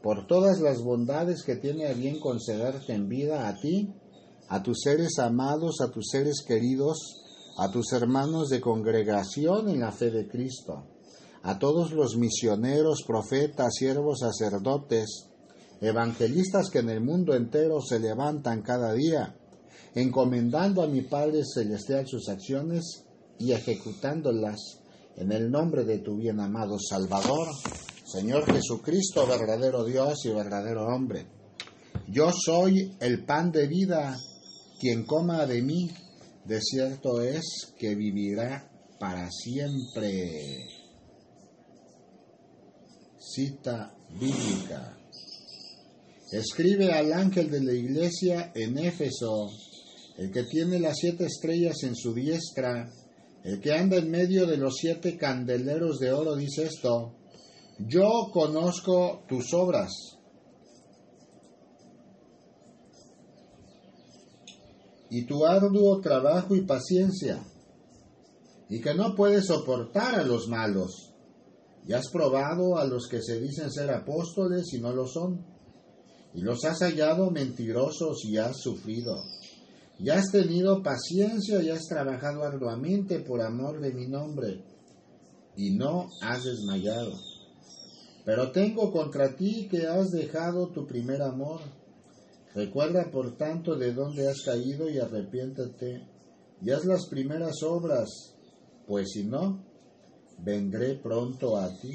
por 0.02 0.26
todas 0.26 0.60
las 0.60 0.82
bondades 0.82 1.44
que 1.44 1.56
tiene 1.56 1.86
a 1.86 1.94
bien 1.94 2.18
concederte 2.20 2.92
en 2.94 3.08
vida 3.08 3.48
a 3.48 3.58
ti, 3.58 3.94
a 4.48 4.62
tus 4.62 4.80
seres 4.82 5.18
amados, 5.18 5.80
a 5.80 5.90
tus 5.90 6.08
seres 6.10 6.42
queridos, 6.46 6.98
a 7.60 7.70
tus 7.70 7.92
hermanos 7.92 8.48
de 8.48 8.58
congregación 8.58 9.68
en 9.68 9.80
la 9.80 9.92
fe 9.92 10.10
de 10.10 10.26
Cristo 10.26 10.86
a 11.42 11.58
todos 11.58 11.92
los 11.92 12.16
misioneros, 12.16 13.02
profetas, 13.06 13.74
siervos, 13.74 14.20
sacerdotes, 14.20 15.26
evangelistas 15.80 16.70
que 16.70 16.80
en 16.80 16.90
el 16.90 17.00
mundo 17.00 17.34
entero 17.34 17.80
se 17.80 17.98
levantan 17.98 18.62
cada 18.62 18.92
día, 18.92 19.36
encomendando 19.94 20.82
a 20.82 20.86
mi 20.86 21.02
Padre 21.02 21.42
Celestial 21.44 22.06
sus 22.06 22.28
acciones 22.28 23.04
y 23.38 23.52
ejecutándolas 23.52 24.80
en 25.16 25.32
el 25.32 25.50
nombre 25.50 25.84
de 25.84 25.98
tu 25.98 26.16
bien 26.16 26.40
amado 26.40 26.78
Salvador, 26.78 27.48
Señor 28.04 28.44
Jesucristo, 28.52 29.26
verdadero 29.26 29.84
Dios 29.84 30.24
y 30.24 30.30
verdadero 30.30 30.86
hombre. 30.86 31.26
Yo 32.08 32.30
soy 32.32 32.96
el 33.00 33.24
pan 33.24 33.52
de 33.52 33.66
vida, 33.66 34.16
quien 34.78 35.04
coma 35.04 35.46
de 35.46 35.62
mí, 35.62 35.90
de 36.50 36.60
cierto 36.60 37.22
es 37.22 37.72
que 37.78 37.94
vivirá 37.94 38.68
para 38.98 39.30
siempre 39.30 40.66
cita 43.20 43.94
bíblica. 44.18 44.98
Escribe 46.32 46.90
al 46.90 47.12
ángel 47.12 47.52
de 47.52 47.62
la 47.62 47.72
iglesia 47.72 48.50
en 48.52 48.78
Éfeso, 48.78 49.48
el 50.18 50.32
que 50.32 50.42
tiene 50.42 50.80
las 50.80 50.96
siete 50.98 51.26
estrellas 51.26 51.84
en 51.84 51.94
su 51.94 52.12
diestra, 52.12 52.90
el 53.44 53.60
que 53.60 53.72
anda 53.72 53.98
en 53.98 54.10
medio 54.10 54.44
de 54.44 54.56
los 54.56 54.74
siete 54.76 55.16
candeleros 55.16 56.00
de 56.00 56.10
oro, 56.10 56.34
dice 56.34 56.64
esto, 56.64 57.14
yo 57.78 58.28
conozco 58.32 59.22
tus 59.28 59.54
obras. 59.54 59.92
Y 65.10 65.26
tu 65.26 65.44
arduo 65.44 66.00
trabajo 66.00 66.54
y 66.54 66.62
paciencia, 66.62 67.42
y 68.68 68.80
que 68.80 68.94
no 68.94 69.14
puedes 69.14 69.46
soportar 69.46 70.14
a 70.14 70.22
los 70.22 70.48
malos 70.48 71.10
ya 71.86 71.98
has 71.98 72.08
probado 72.10 72.76
a 72.78 72.84
los 72.84 73.08
que 73.08 73.22
se 73.22 73.40
dicen 73.40 73.70
ser 73.70 73.90
apóstoles 73.90 74.72
y 74.72 74.80
no 74.80 74.92
lo 74.92 75.06
son. 75.06 75.44
Y 76.34 76.42
los 76.42 76.64
has 76.64 76.80
hallado 76.80 77.30
mentirosos 77.30 78.24
y 78.24 78.36
has 78.36 78.60
sufrido. 78.60 79.24
Ya 79.98 80.18
has 80.18 80.30
tenido 80.30 80.82
paciencia 80.82 81.62
y 81.62 81.70
has 81.70 81.86
trabajado 81.88 82.44
arduamente 82.44 83.20
por 83.20 83.42
amor 83.42 83.80
de 83.80 83.92
mi 83.92 84.06
nombre. 84.06 84.64
Y 85.56 85.74
no 85.76 86.06
has 86.22 86.44
desmayado. 86.44 87.12
Pero 88.24 88.52
tengo 88.52 88.92
contra 88.92 89.34
ti 89.34 89.66
que 89.68 89.86
has 89.86 90.10
dejado 90.10 90.68
tu 90.68 90.86
primer 90.86 91.22
amor. 91.22 91.60
Recuerda 92.54 93.10
por 93.10 93.36
tanto 93.36 93.76
de 93.76 93.92
dónde 93.92 94.28
has 94.28 94.42
caído 94.44 94.88
y 94.88 94.98
arrepiéntate. 94.98 96.08
Y 96.62 96.70
haz 96.70 96.84
las 96.84 97.06
primeras 97.06 97.62
obras, 97.62 98.08
pues 98.86 99.10
si 99.12 99.24
no, 99.24 99.64
vendré 100.38 100.96
pronto 100.96 101.56
a 101.56 101.68
ti 101.80 101.94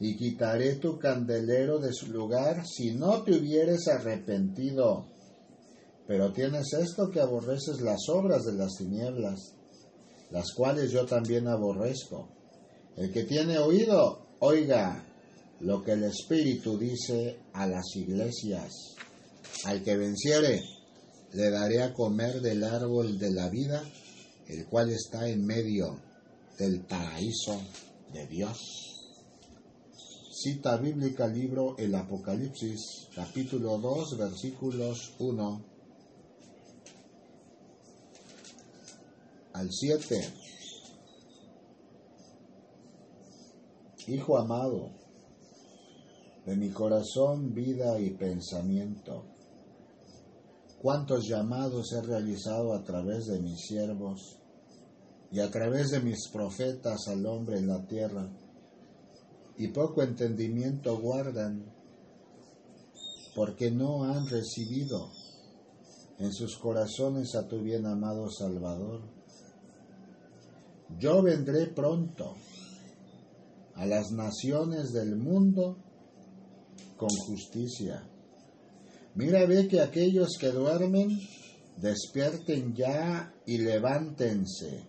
y 0.00 0.16
quitaré 0.16 0.76
tu 0.76 0.98
candelero 0.98 1.78
de 1.78 1.92
su 1.92 2.06
lugar 2.12 2.64
si 2.66 2.92
no 2.94 3.22
te 3.22 3.32
hubieres 3.32 3.88
arrepentido. 3.88 5.06
Pero 6.06 6.32
tienes 6.32 6.72
esto 6.72 7.10
que 7.10 7.20
aborreces 7.20 7.80
las 7.80 8.08
obras 8.08 8.44
de 8.44 8.54
las 8.54 8.76
tinieblas, 8.78 9.54
las 10.30 10.52
cuales 10.52 10.90
yo 10.90 11.04
también 11.04 11.48
aborrezco. 11.48 12.28
El 12.96 13.12
que 13.12 13.24
tiene 13.24 13.58
oído, 13.58 14.28
oiga 14.40 15.04
lo 15.60 15.82
que 15.82 15.92
el 15.92 16.04
Espíritu 16.04 16.78
dice 16.78 17.40
a 17.52 17.66
las 17.66 17.84
iglesias. 17.96 18.97
Al 19.64 19.82
que 19.82 19.96
venciere, 19.96 20.62
le 21.32 21.50
daré 21.50 21.82
a 21.82 21.92
comer 21.92 22.40
del 22.40 22.64
árbol 22.64 23.18
de 23.18 23.30
la 23.32 23.48
vida, 23.48 23.82
el 24.46 24.66
cual 24.66 24.90
está 24.90 25.28
en 25.28 25.44
medio 25.44 26.00
del 26.58 26.80
paraíso 26.86 27.60
de 28.12 28.26
Dios. 28.26 28.88
Cita 30.32 30.76
bíblica 30.76 31.26
libro 31.26 31.76
El 31.78 31.94
Apocalipsis, 31.94 33.08
capítulo 33.14 33.78
2, 33.78 34.18
versículos 34.18 35.14
1 35.18 35.64
al 39.54 39.68
7. 39.70 40.32
Hijo 44.06 44.38
amado, 44.38 44.92
de 46.46 46.56
mi 46.56 46.70
corazón, 46.70 47.52
vida 47.52 48.00
y 48.00 48.10
pensamiento, 48.10 49.26
cuántos 50.82 51.26
llamados 51.28 51.92
he 51.92 52.00
realizado 52.02 52.74
a 52.74 52.84
través 52.84 53.26
de 53.26 53.40
mis 53.40 53.60
siervos 53.60 54.38
y 55.30 55.40
a 55.40 55.50
través 55.50 55.90
de 55.90 56.00
mis 56.00 56.28
profetas 56.28 57.08
al 57.08 57.26
hombre 57.26 57.58
en 57.58 57.68
la 57.68 57.86
tierra, 57.86 58.30
y 59.58 59.68
poco 59.68 60.02
entendimiento 60.02 60.98
guardan, 60.98 61.64
porque 63.34 63.70
no 63.70 64.04
han 64.04 64.26
recibido 64.28 65.10
en 66.18 66.32
sus 66.32 66.56
corazones 66.56 67.34
a 67.34 67.46
tu 67.46 67.60
bien 67.60 67.86
amado 67.86 68.30
Salvador. 68.30 69.02
Yo 70.98 71.22
vendré 71.22 71.66
pronto 71.66 72.34
a 73.74 73.86
las 73.86 74.10
naciones 74.10 74.92
del 74.92 75.16
mundo 75.16 75.76
con 76.96 77.10
justicia. 77.10 78.02
Mira, 79.18 79.44
ve 79.46 79.66
que 79.66 79.80
aquellos 79.80 80.38
que 80.40 80.50
duermen 80.50 81.08
despierten 81.76 82.74
ya 82.74 83.34
y 83.46 83.58
levántense 83.58 84.88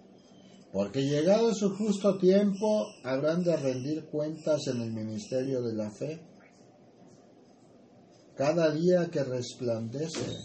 porque 0.71 1.01
llegado 1.01 1.53
su 1.53 1.75
justo 1.75 2.17
tiempo 2.19 2.85
habrán 3.03 3.43
de 3.43 3.57
rendir 3.57 4.05
cuentas 4.05 4.67
en 4.67 4.81
el 4.81 4.91
ministerio 4.91 5.63
de 5.63 5.73
la 5.73 5.89
fe. 5.89 6.21
Cada 8.35 8.71
día 8.71 9.09
que 9.09 9.23
resplandece, 9.23 10.37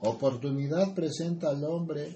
oportunidad 0.00 0.94
presenta 0.94 1.48
al 1.48 1.64
hombre 1.64 2.14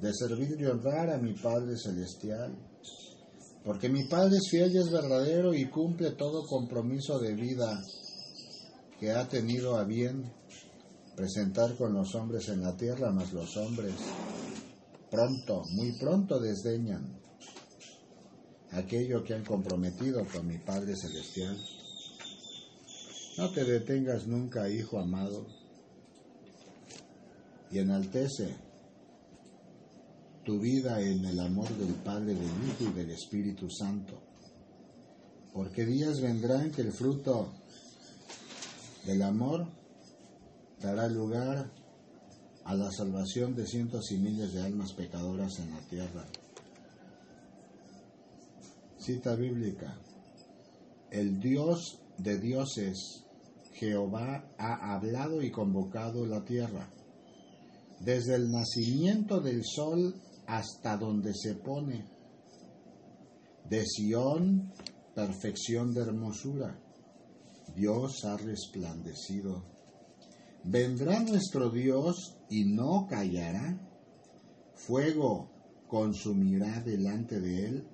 de 0.00 0.14
servir 0.14 0.58
y 0.58 0.64
honrar 0.64 1.10
a 1.10 1.18
mi 1.18 1.34
Padre 1.34 1.76
Celestial. 1.76 2.56
Porque 3.64 3.88
mi 3.90 4.08
Padre 4.08 4.38
es 4.38 4.48
fiel 4.50 4.72
y 4.72 4.78
es 4.78 4.90
verdadero 4.90 5.54
y 5.54 5.68
cumple 5.68 6.12
todo 6.12 6.46
compromiso 6.46 7.18
de 7.18 7.34
vida 7.34 7.78
que 8.98 9.12
ha 9.12 9.28
tenido 9.28 9.76
a 9.76 9.84
bien 9.84 10.32
presentar 11.16 11.76
con 11.76 11.92
los 11.92 12.14
hombres 12.14 12.48
en 12.48 12.62
la 12.62 12.76
tierra, 12.76 13.10
más 13.12 13.32
los 13.32 13.56
hombres 13.56 13.94
pronto, 15.10 15.62
muy 15.70 15.92
pronto 15.92 16.40
desdeñan. 16.40 17.22
aquello 18.72 19.22
que 19.22 19.34
han 19.34 19.44
comprometido 19.44 20.26
con 20.26 20.48
mi 20.48 20.58
Padre 20.58 20.96
Celestial. 20.96 21.56
No 23.38 23.50
te 23.52 23.64
detengas 23.64 24.26
nunca, 24.26 24.68
Hijo 24.68 24.98
amado, 24.98 25.46
y 27.70 27.78
enaltece 27.78 28.56
tu 30.44 30.58
vida 30.58 31.00
en 31.00 31.24
el 31.24 31.38
amor 31.38 31.68
del 31.76 31.94
Padre, 31.94 32.34
del 32.34 32.50
Hijo 32.68 32.90
y 32.90 32.92
del 32.92 33.10
Espíritu 33.10 33.70
Santo. 33.70 34.20
Porque 35.52 35.86
días 35.86 36.20
vendrán 36.20 36.72
que 36.72 36.82
el 36.82 36.92
fruto 36.92 37.52
del 39.06 39.22
amor 39.22 39.66
dará 40.80 41.08
lugar 41.08 41.70
a 42.64 42.74
la 42.74 42.90
salvación 42.90 43.54
de 43.54 43.66
cientos 43.66 44.10
y 44.10 44.18
miles 44.18 44.52
de 44.54 44.62
almas 44.62 44.92
pecadoras 44.94 45.58
en 45.58 45.70
la 45.70 45.80
tierra. 45.80 46.26
Cita 48.98 49.34
bíblica. 49.34 49.98
El 51.10 51.38
Dios 51.38 52.00
de 52.18 52.38
dioses, 52.38 53.24
Jehová, 53.74 54.48
ha 54.58 54.94
hablado 54.94 55.42
y 55.42 55.50
convocado 55.50 56.24
la 56.26 56.44
tierra. 56.44 56.90
Desde 58.00 58.34
el 58.34 58.50
nacimiento 58.50 59.40
del 59.40 59.62
sol 59.64 60.14
hasta 60.46 60.96
donde 60.96 61.34
se 61.34 61.54
pone. 61.54 62.06
De 63.68 63.84
Sión, 63.84 64.72
perfección 65.14 65.92
de 65.92 66.02
hermosura. 66.02 66.83
Dios 67.74 68.24
ha 68.24 68.36
resplandecido. 68.36 69.64
Vendrá 70.64 71.20
nuestro 71.20 71.70
Dios 71.70 72.36
y 72.48 72.64
no 72.64 73.06
callará. 73.08 73.78
Fuego 74.74 75.50
consumirá 75.88 76.80
delante 76.80 77.40
de 77.40 77.66
él 77.66 77.88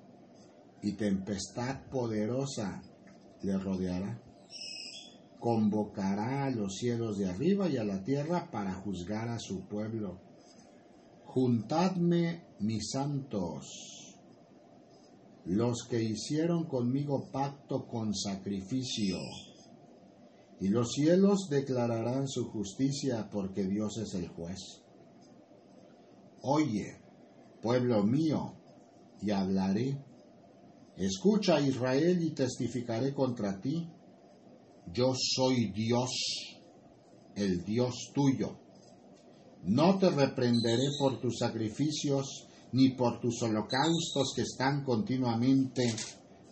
y 0.81 0.93
tempestad 0.93 1.83
poderosa 1.89 2.81
le 3.43 3.57
rodeará. 3.57 4.21
Convocará 5.39 6.45
a 6.45 6.51
los 6.51 6.75
cielos 6.75 7.17
de 7.17 7.29
arriba 7.29 7.67
y 7.67 7.77
a 7.77 7.83
la 7.83 8.03
tierra 8.03 8.49
para 8.51 8.73
juzgar 8.73 9.29
a 9.29 9.39
su 9.39 9.67
pueblo 9.67 10.31
Juntadme 11.33 12.43
mis 12.59 12.89
santos, 12.91 14.17
los 15.45 15.87
que 15.89 16.03
hicieron 16.03 16.65
conmigo 16.65 17.29
pacto 17.31 17.87
con 17.87 18.13
sacrificio, 18.13 19.17
y 20.61 20.69
los 20.69 20.91
cielos 20.91 21.47
declararán 21.49 22.27
su 22.29 22.45
justicia 22.49 23.27
porque 23.29 23.65
Dios 23.65 23.97
es 23.97 24.13
el 24.13 24.29
juez. 24.29 24.81
Oye, 26.43 27.01
pueblo 27.61 28.03
mío, 28.03 28.53
y 29.21 29.31
hablaré. 29.31 30.01
Escucha 30.95 31.59
Israel 31.59 32.21
y 32.23 32.31
testificaré 32.31 33.13
contra 33.13 33.59
ti. 33.59 33.87
Yo 34.93 35.13
soy 35.15 35.71
Dios, 35.71 36.09
el 37.35 37.63
Dios 37.65 38.11
tuyo 38.13 38.61
no 39.63 39.99
te 39.99 40.09
reprenderé 40.09 40.89
por 40.97 41.19
tus 41.19 41.37
sacrificios 41.37 42.47
ni 42.71 42.89
por 42.91 43.19
tus 43.19 43.41
holocaustos 43.43 44.33
que 44.35 44.41
están 44.41 44.83
continuamente 44.83 45.93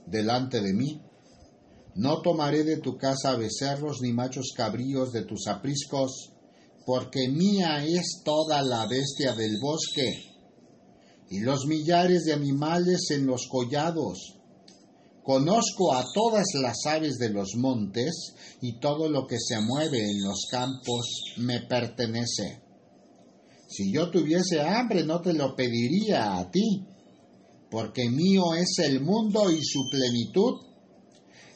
delante 0.06 0.62
de 0.62 0.74
mí. 0.74 1.02
No 1.96 2.22
tomaré 2.22 2.64
de 2.64 2.78
tu 2.78 2.98
casa 2.98 3.36
becerros 3.36 4.02
ni 4.02 4.14
machos 4.14 4.54
cabríos 4.56 5.12
de 5.12 5.24
tus 5.24 5.48
apriscos, 5.48 6.32
porque 6.86 7.28
mía 7.30 7.84
es 7.86 8.22
toda 8.24 8.62
la 8.64 8.88
bestia 8.88 9.34
del 9.36 9.58
bosque 9.62 10.30
y 11.30 11.42
los 11.42 11.66
millares 11.68 12.24
de 12.24 12.34
animales 12.34 13.12
en 13.12 13.26
los 13.26 13.48
collados. 13.48 14.36
Conozco 15.24 15.94
a 15.94 16.04
todas 16.14 16.46
las 16.60 16.86
aves 16.86 17.18
de 17.18 17.30
los 17.30 17.56
montes 17.56 18.34
y 18.62 18.80
todo 18.80 19.10
lo 19.10 19.28
que 19.28 19.38
se 19.40 19.60
mueve 19.60 20.10
en 20.10 20.24
los 20.24 20.48
campos 20.50 21.36
me 21.38 21.62
pertenece. 21.68 22.64
Si 23.68 23.94
yo 23.94 24.10
tuviese 24.10 24.62
hambre 24.62 25.04
no 25.04 25.22
te 25.22 25.34
lo 25.34 25.56
pediría 25.56 26.40
a 26.40 26.50
ti, 26.50 26.88
porque 27.70 28.10
mío 28.10 28.56
es 28.56 28.80
el 28.80 29.02
mundo 29.02 29.52
y 29.52 29.64
su 29.64 29.84
plenitud. 29.92 30.69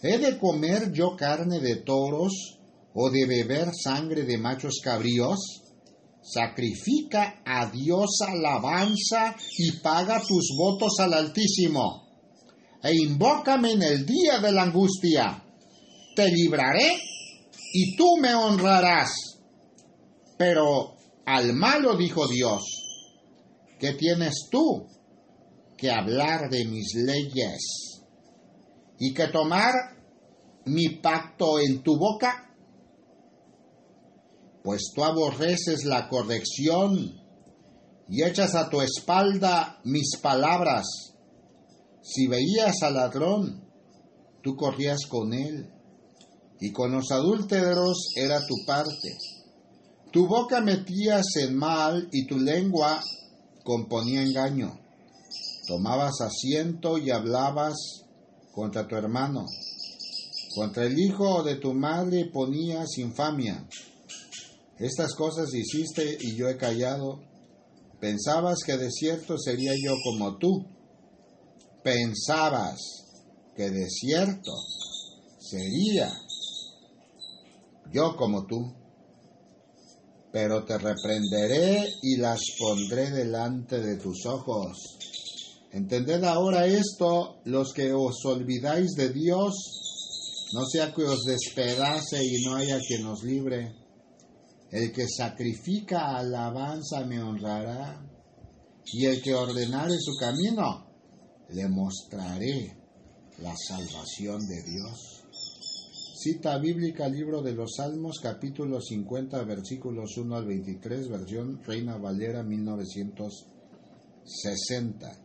¿He 0.05 0.17
de 0.17 0.37
comer 0.37 0.91
yo 0.91 1.15
carne 1.15 1.61
de 1.61 1.77
toros 1.77 2.59
o 2.93 3.09
de 3.09 3.25
beber 3.25 3.69
sangre 3.73 4.23
de 4.23 4.37
machos 4.37 4.81
cabríos? 4.83 5.39
Sacrifica 6.21 7.41
a 7.45 7.71
Dios 7.71 8.17
alabanza 8.27 9.33
y 9.57 9.79
paga 9.79 10.21
tus 10.27 10.49
votos 10.57 10.99
al 10.99 11.13
Altísimo. 11.13 12.03
E 12.83 12.91
invócame 12.93 13.71
en 13.71 13.83
el 13.83 14.05
día 14.05 14.39
de 14.39 14.51
la 14.51 14.63
angustia. 14.63 15.41
Te 16.13 16.29
libraré 16.29 16.99
y 17.73 17.95
tú 17.95 18.17
me 18.17 18.35
honrarás. 18.35 19.13
Pero 20.37 20.95
al 21.25 21.53
malo 21.53 21.95
dijo 21.95 22.27
Dios, 22.27 22.61
¿qué 23.79 23.93
tienes 23.93 24.49
tú 24.51 24.85
que 25.77 25.89
hablar 25.89 26.49
de 26.49 26.65
mis 26.65 26.93
leyes 26.93 27.92
y 28.99 29.13
que 29.13 29.27
tomar 29.27 29.73
mi 30.65 30.89
pacto 30.89 31.59
en 31.59 31.83
tu 31.83 31.97
boca? 31.97 32.55
Pues 34.63 34.91
tú 34.95 35.03
aborreces 35.03 35.83
la 35.85 36.07
corrección 36.07 37.21
y 38.07 38.23
echas 38.23 38.55
a 38.55 38.69
tu 38.69 38.81
espalda 38.81 39.79
mis 39.83 40.17
palabras. 40.21 40.85
Si 42.01 42.27
veías 42.27 42.81
al 42.81 42.95
ladrón, 42.95 43.67
tú 44.41 44.55
corrías 44.55 45.05
con 45.07 45.33
él, 45.33 45.69
y 46.59 46.71
con 46.71 46.91
los 46.91 47.11
adúlteros 47.11 48.09
era 48.15 48.45
tu 48.45 48.55
parte 48.65 49.17
tu 50.13 50.27
boca 50.27 50.61
metías 50.61 51.25
en 51.37 51.57
mal 51.57 52.07
y 52.11 52.27
tu 52.27 52.37
lengua 52.37 53.01
componía 53.63 54.21
engaño. 54.21 54.79
Tomabas 55.67 56.21
asiento 56.21 56.99
y 56.99 57.09
hablabas 57.09 58.02
contra 58.53 58.87
tu 58.87 58.95
hermano. 58.95 59.45
Contra 60.55 60.85
el 60.85 60.97
hijo 60.97 61.43
de 61.43 61.55
tu 61.55 61.73
madre 61.73 62.29
ponías 62.31 62.97
infamia. 62.97 63.67
Estas 64.77 65.13
cosas 65.15 65.53
hiciste 65.53 66.17
y 66.21 66.35
yo 66.35 66.47
he 66.47 66.57
callado. 66.57 67.21
Pensabas 67.99 68.59
que 68.65 68.77
de 68.77 68.91
cierto 68.91 69.37
sería 69.37 69.73
yo 69.83 69.95
como 70.03 70.37
tú. 70.37 70.65
Pensabas 71.83 72.79
que 73.55 73.69
de 73.69 73.89
cierto 73.89 74.51
sería 75.39 76.11
yo 77.91 78.15
como 78.15 78.45
tú 78.45 78.73
pero 80.33 80.65
te 80.65 80.79
reprenderé 80.79 81.93
y 82.01 82.17
las 82.17 82.41
pondré 82.57 83.11
delante 83.11 83.79
de 83.79 83.97
tus 83.97 84.25
ojos. 84.25 84.97
Entended 85.73 86.23
ahora 86.23 86.65
esto, 86.67 87.41
los 87.45 87.73
que 87.73 87.91
os 87.91 88.23
olvidáis 88.25 88.91
de 88.91 89.09
Dios, 89.09 89.55
no 90.53 90.67
sea 90.67 90.93
que 90.93 91.03
os 91.03 91.23
despedace 91.25 92.23
y 92.23 92.43
no 92.45 92.55
haya 92.55 92.79
quien 92.79 93.07
os 93.07 93.23
libre. 93.23 93.73
El 94.69 94.91
que 94.91 95.07
sacrifica 95.07 96.15
alabanza 96.15 97.03
me 97.07 97.23
honrará, 97.23 98.07
y 98.85 99.05
el 99.05 99.19
que 99.23 99.33
ordenare 99.33 99.97
su 99.99 100.15
camino, 100.15 100.85
le 101.49 101.67
mostraré 101.67 102.77
la 103.39 103.55
salvación 103.57 104.45
de 104.45 104.61
Dios. 104.61 105.23
Cita 106.15 106.59
bíblica, 106.59 107.09
libro 107.09 107.41
de 107.41 107.53
los 107.53 107.77
Salmos, 107.77 108.19
capítulo 108.21 108.79
50, 108.79 109.43
versículos 109.43 110.17
1 110.17 110.35
al 110.35 110.45
23, 110.45 111.09
versión 111.09 111.63
Reina 111.63 111.97
Valera 111.97 112.43
1960. 112.43 115.22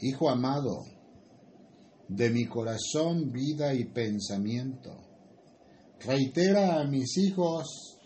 Hijo 0.00 0.30
amado, 0.30 0.84
de 2.08 2.30
mi 2.30 2.46
corazón, 2.46 3.32
vida 3.32 3.74
y 3.74 3.84
pensamiento, 3.84 4.96
reitera 6.00 6.80
a 6.80 6.84
mis 6.84 7.16
hijos 7.18 7.98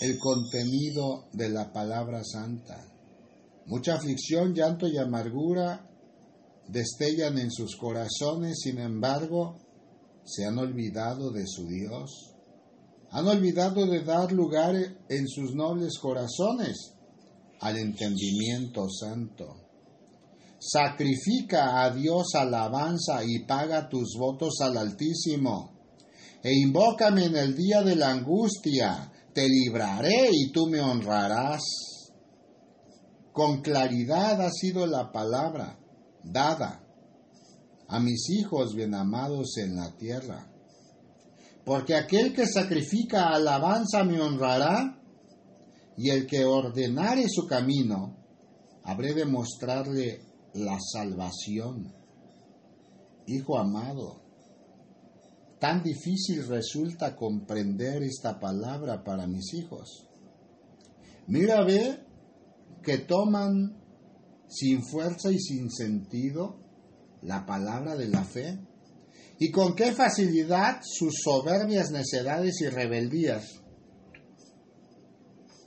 el 0.00 0.18
contenido 0.18 1.28
de 1.32 1.48
la 1.48 1.72
palabra 1.72 2.22
santa. 2.24 2.84
Mucha 3.66 3.94
aflicción, 3.94 4.54
llanto 4.54 4.88
y 4.88 4.98
amargura 4.98 5.88
destellan 6.68 7.38
en 7.38 7.50
sus 7.50 7.76
corazones, 7.76 8.58
sin 8.62 8.78
embargo, 8.78 9.56
se 10.24 10.44
han 10.44 10.58
olvidado 10.58 11.30
de 11.30 11.46
su 11.46 11.66
Dios, 11.66 12.34
han 13.10 13.26
olvidado 13.26 13.86
de 13.86 14.02
dar 14.02 14.32
lugar 14.32 14.74
en 15.08 15.28
sus 15.28 15.54
nobles 15.54 15.98
corazones 15.98 16.94
al 17.60 17.78
entendimiento 17.78 18.88
santo. 18.90 19.67
Sacrifica 20.58 21.84
a 21.84 21.90
Dios 21.90 22.34
alabanza 22.34 23.22
y 23.24 23.44
paga 23.44 23.88
tus 23.88 24.16
votos 24.18 24.60
al 24.60 24.76
Altísimo. 24.76 25.78
E 26.42 26.52
invócame 26.52 27.26
en 27.26 27.36
el 27.36 27.54
día 27.54 27.82
de 27.82 27.94
la 27.94 28.10
angustia, 28.10 29.12
te 29.32 29.48
libraré 29.48 30.30
y 30.32 30.50
tú 30.50 30.66
me 30.66 30.80
honrarás. 30.80 31.62
Con 33.32 33.62
claridad 33.62 34.40
ha 34.40 34.50
sido 34.50 34.86
la 34.86 35.12
palabra 35.12 35.78
dada 36.24 36.84
a 37.86 38.00
mis 38.00 38.28
hijos 38.30 38.74
bien 38.74 38.94
amados 38.94 39.56
en 39.58 39.76
la 39.76 39.96
tierra. 39.96 40.50
Porque 41.64 41.94
aquel 41.94 42.32
que 42.32 42.46
sacrifica 42.46 43.28
alabanza 43.28 44.02
me 44.02 44.20
honrará, 44.20 44.98
y 45.96 46.10
el 46.10 46.26
que 46.26 46.44
ordenare 46.44 47.26
su 47.28 47.46
camino, 47.46 48.16
habré 48.84 49.14
de 49.14 49.24
mostrarle 49.24 50.27
la 50.54 50.78
salvación. 50.80 51.94
Hijo 53.26 53.58
amado, 53.58 54.22
tan 55.58 55.82
difícil 55.82 56.46
resulta 56.46 57.14
comprender 57.14 58.02
esta 58.02 58.38
palabra 58.38 59.04
para 59.04 59.26
mis 59.26 59.52
hijos. 59.54 60.08
Mira, 61.26 61.62
ve 61.64 62.00
que 62.82 62.98
toman 62.98 63.76
sin 64.48 64.82
fuerza 64.82 65.30
y 65.30 65.38
sin 65.38 65.70
sentido 65.70 66.56
la 67.22 67.44
palabra 67.44 67.96
de 67.96 68.08
la 68.08 68.24
fe 68.24 68.58
y 69.38 69.50
con 69.50 69.74
qué 69.74 69.92
facilidad 69.92 70.80
sus 70.82 71.20
soberbias 71.22 71.90
necedades 71.90 72.60
y 72.62 72.68
rebeldías 72.68 73.60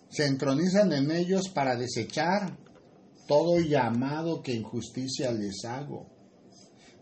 se 0.10 0.26
entronizan 0.26 0.92
en 0.92 1.12
ellos 1.12 1.50
para 1.50 1.78
desechar 1.78 2.58
todo 3.32 3.62
llamado 3.62 4.42
que 4.42 4.54
en 4.54 4.64
justicia 4.64 5.32
les 5.32 5.64
hago, 5.64 6.10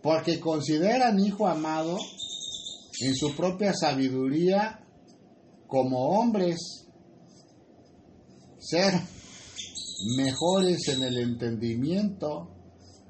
porque 0.04 0.40
consideran, 0.40 1.20
hijo 1.20 1.48
amado, 1.48 1.98
en 3.02 3.16
su 3.16 3.36
propia 3.36 3.74
sabiduría 3.74 4.86
como 5.66 6.10
hombres, 6.10 6.86
ser 8.60 8.94
mejores 10.18 10.88
en 10.90 11.02
el 11.02 11.18
entendimiento 11.18 12.52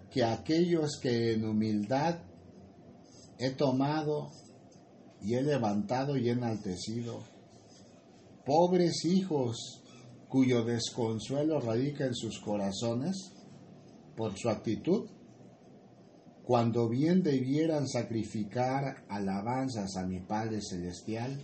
que 0.09 0.23
aquellos 0.23 0.97
que 1.01 1.33
en 1.33 1.43
humildad 1.43 2.21
he 3.37 3.49
tomado 3.49 4.31
y 5.21 5.33
he 5.33 5.43
levantado 5.43 6.15
y 6.15 6.29
enaltecido. 6.29 7.19
Pobres 8.45 9.03
hijos 9.03 9.78
cuyo 10.29 10.63
desconsuelo 10.63 11.59
radica 11.59 12.05
en 12.05 12.13
sus 12.13 12.39
corazones 12.39 13.33
por 14.15 14.37
su 14.37 14.49
actitud, 14.49 15.09
cuando 16.43 16.87
bien 16.87 17.23
debieran 17.23 17.87
sacrificar 17.87 19.05
alabanzas 19.09 19.97
a 19.97 20.05
mi 20.05 20.19
Padre 20.19 20.61
Celestial, 20.61 21.41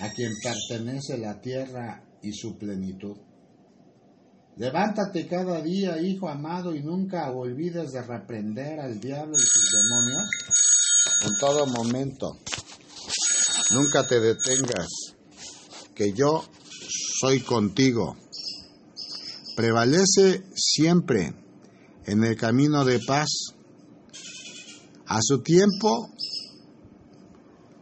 a 0.00 0.10
quien 0.10 0.32
pertenece 0.42 1.18
la 1.18 1.40
tierra 1.40 2.02
y 2.22 2.32
su 2.32 2.56
plenitud. 2.56 3.16
Levántate 4.56 5.26
cada 5.26 5.62
día, 5.62 6.00
hijo 6.00 6.28
amado, 6.28 6.74
y 6.74 6.82
nunca 6.82 7.30
olvides 7.30 7.92
de 7.92 8.02
reprender 8.02 8.80
al 8.80 8.98
diablo 8.98 9.34
y 9.34 9.40
sus 9.40 9.70
demonios 9.72 10.28
en 11.26 11.38
todo 11.38 11.66
momento. 11.66 12.32
Nunca 13.72 14.06
te 14.06 14.20
detengas, 14.20 14.88
que 15.94 16.12
yo 16.12 16.44
soy 17.20 17.40
contigo. 17.40 18.16
Prevalece 19.54 20.42
siempre 20.54 21.34
en 22.06 22.24
el 22.24 22.36
camino 22.36 22.84
de 22.84 22.98
paz. 23.06 23.28
A 25.06 25.18
su 25.20 25.42
tiempo 25.42 26.08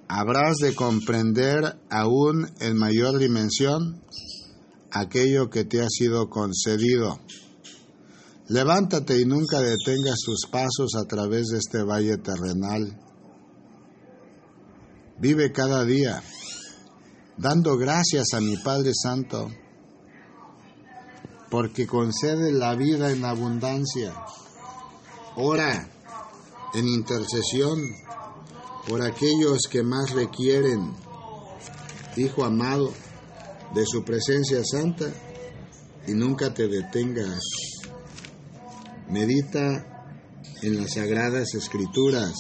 habrás 0.09 0.57
de 0.57 0.75
comprender 0.75 1.79
aún 1.89 2.51
en 2.59 2.77
mayor 2.77 3.19
dimensión 3.19 4.03
aquello 4.91 5.51
que 5.51 5.65
te 5.65 5.83
ha 5.83 5.89
sido 5.89 6.29
concedido. 6.29 7.21
Levántate 8.49 9.21
y 9.21 9.25
nunca 9.25 9.61
detengas 9.61 10.21
tus 10.25 10.47
pasos 10.51 10.95
a 10.97 11.05
través 11.05 11.49
de 11.49 11.59
este 11.59 11.83
valle 11.85 12.17
terrenal. 12.17 12.99
Vive 15.21 15.53
cada 15.53 15.85
día 15.85 16.23
dando 17.39 17.77
gracias 17.79 18.35
a 18.35 18.41
mi 18.41 18.57
Padre 18.57 18.93
Santo 18.95 19.49
porque 21.51 21.87
concede 21.87 22.53
la 22.53 22.75
vida 22.75 23.11
en 23.11 23.25
abundancia. 23.25 24.13
Ora 25.37 25.89
en 26.75 26.87
intercesión 26.87 27.81
por 28.89 29.03
aquellos 29.03 29.63
que 29.71 29.83
más 29.83 30.11
requieren, 30.11 30.95
Hijo 32.17 32.45
amado, 32.45 32.93
de 33.75 33.87
su 33.87 34.03
presencia 34.03 34.65
santa 34.65 35.07
y 36.09 36.13
nunca 36.15 36.53
te 36.53 36.67
detengas. 36.67 37.39
Medita 39.09 40.13
en 40.63 40.79
las 40.79 40.95
sagradas 40.95 41.55
escrituras. 41.55 42.35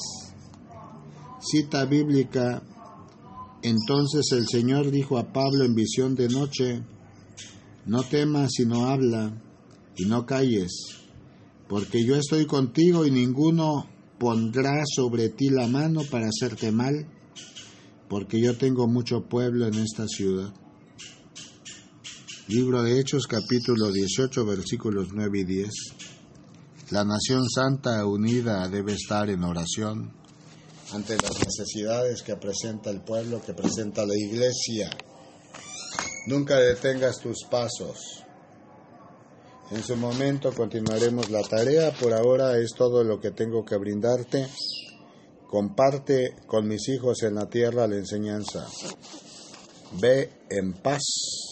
Cita 1.40 1.84
bíblica. 1.84 2.60
Entonces 3.62 4.30
el 4.32 4.46
Señor 4.46 4.90
dijo 4.90 5.18
a 5.18 5.32
Pablo 5.32 5.64
en 5.64 5.74
visión 5.74 6.14
de 6.14 6.28
noche, 6.28 6.82
no 7.86 8.02
temas 8.04 8.52
sino 8.52 8.86
habla 8.86 9.42
y 9.96 10.04
no 10.04 10.26
calles, 10.26 10.70
porque 11.68 12.04
yo 12.04 12.14
estoy 12.14 12.46
contigo 12.46 13.04
y 13.04 13.10
ninguno 13.10 13.88
pondrá 14.18 14.84
sobre 14.86 15.28
ti 15.30 15.48
la 15.50 15.66
mano 15.66 16.02
para 16.08 16.28
hacerte 16.28 16.70
mal, 16.70 17.08
porque 18.08 18.40
yo 18.40 18.56
tengo 18.56 18.86
mucho 18.86 19.28
pueblo 19.28 19.66
en 19.66 19.74
esta 19.74 20.06
ciudad. 20.06 20.52
Libro 22.46 22.82
de 22.82 23.00
Hechos 23.00 23.26
capítulo 23.26 23.90
18 23.92 24.46
versículos 24.46 25.08
9 25.12 25.40
y 25.40 25.44
10. 25.44 25.70
La 26.90 27.04
nación 27.04 27.48
santa 27.50 28.06
unida 28.06 28.66
debe 28.68 28.94
estar 28.94 29.28
en 29.28 29.44
oración 29.44 30.12
ante 30.92 31.16
las 31.16 31.38
necesidades 31.44 32.22
que 32.22 32.36
presenta 32.36 32.90
el 32.90 33.00
pueblo, 33.00 33.42
que 33.44 33.54
presenta 33.54 34.06
la 34.06 34.16
iglesia. 34.16 34.90
Nunca 36.26 36.56
detengas 36.56 37.18
tus 37.18 37.44
pasos. 37.50 38.24
En 39.70 39.82
su 39.82 39.96
momento 39.96 40.52
continuaremos 40.52 41.30
la 41.30 41.42
tarea. 41.42 41.92
Por 41.92 42.14
ahora 42.14 42.58
es 42.58 42.72
todo 42.74 43.04
lo 43.04 43.20
que 43.20 43.30
tengo 43.30 43.64
que 43.64 43.76
brindarte. 43.76 44.46
Comparte 45.46 46.36
con 46.46 46.66
mis 46.66 46.88
hijos 46.88 47.22
en 47.22 47.34
la 47.34 47.48
tierra 47.48 47.86
la 47.86 47.96
enseñanza. 47.96 48.66
Ve 50.00 50.30
en 50.50 50.72
paz. 50.74 51.47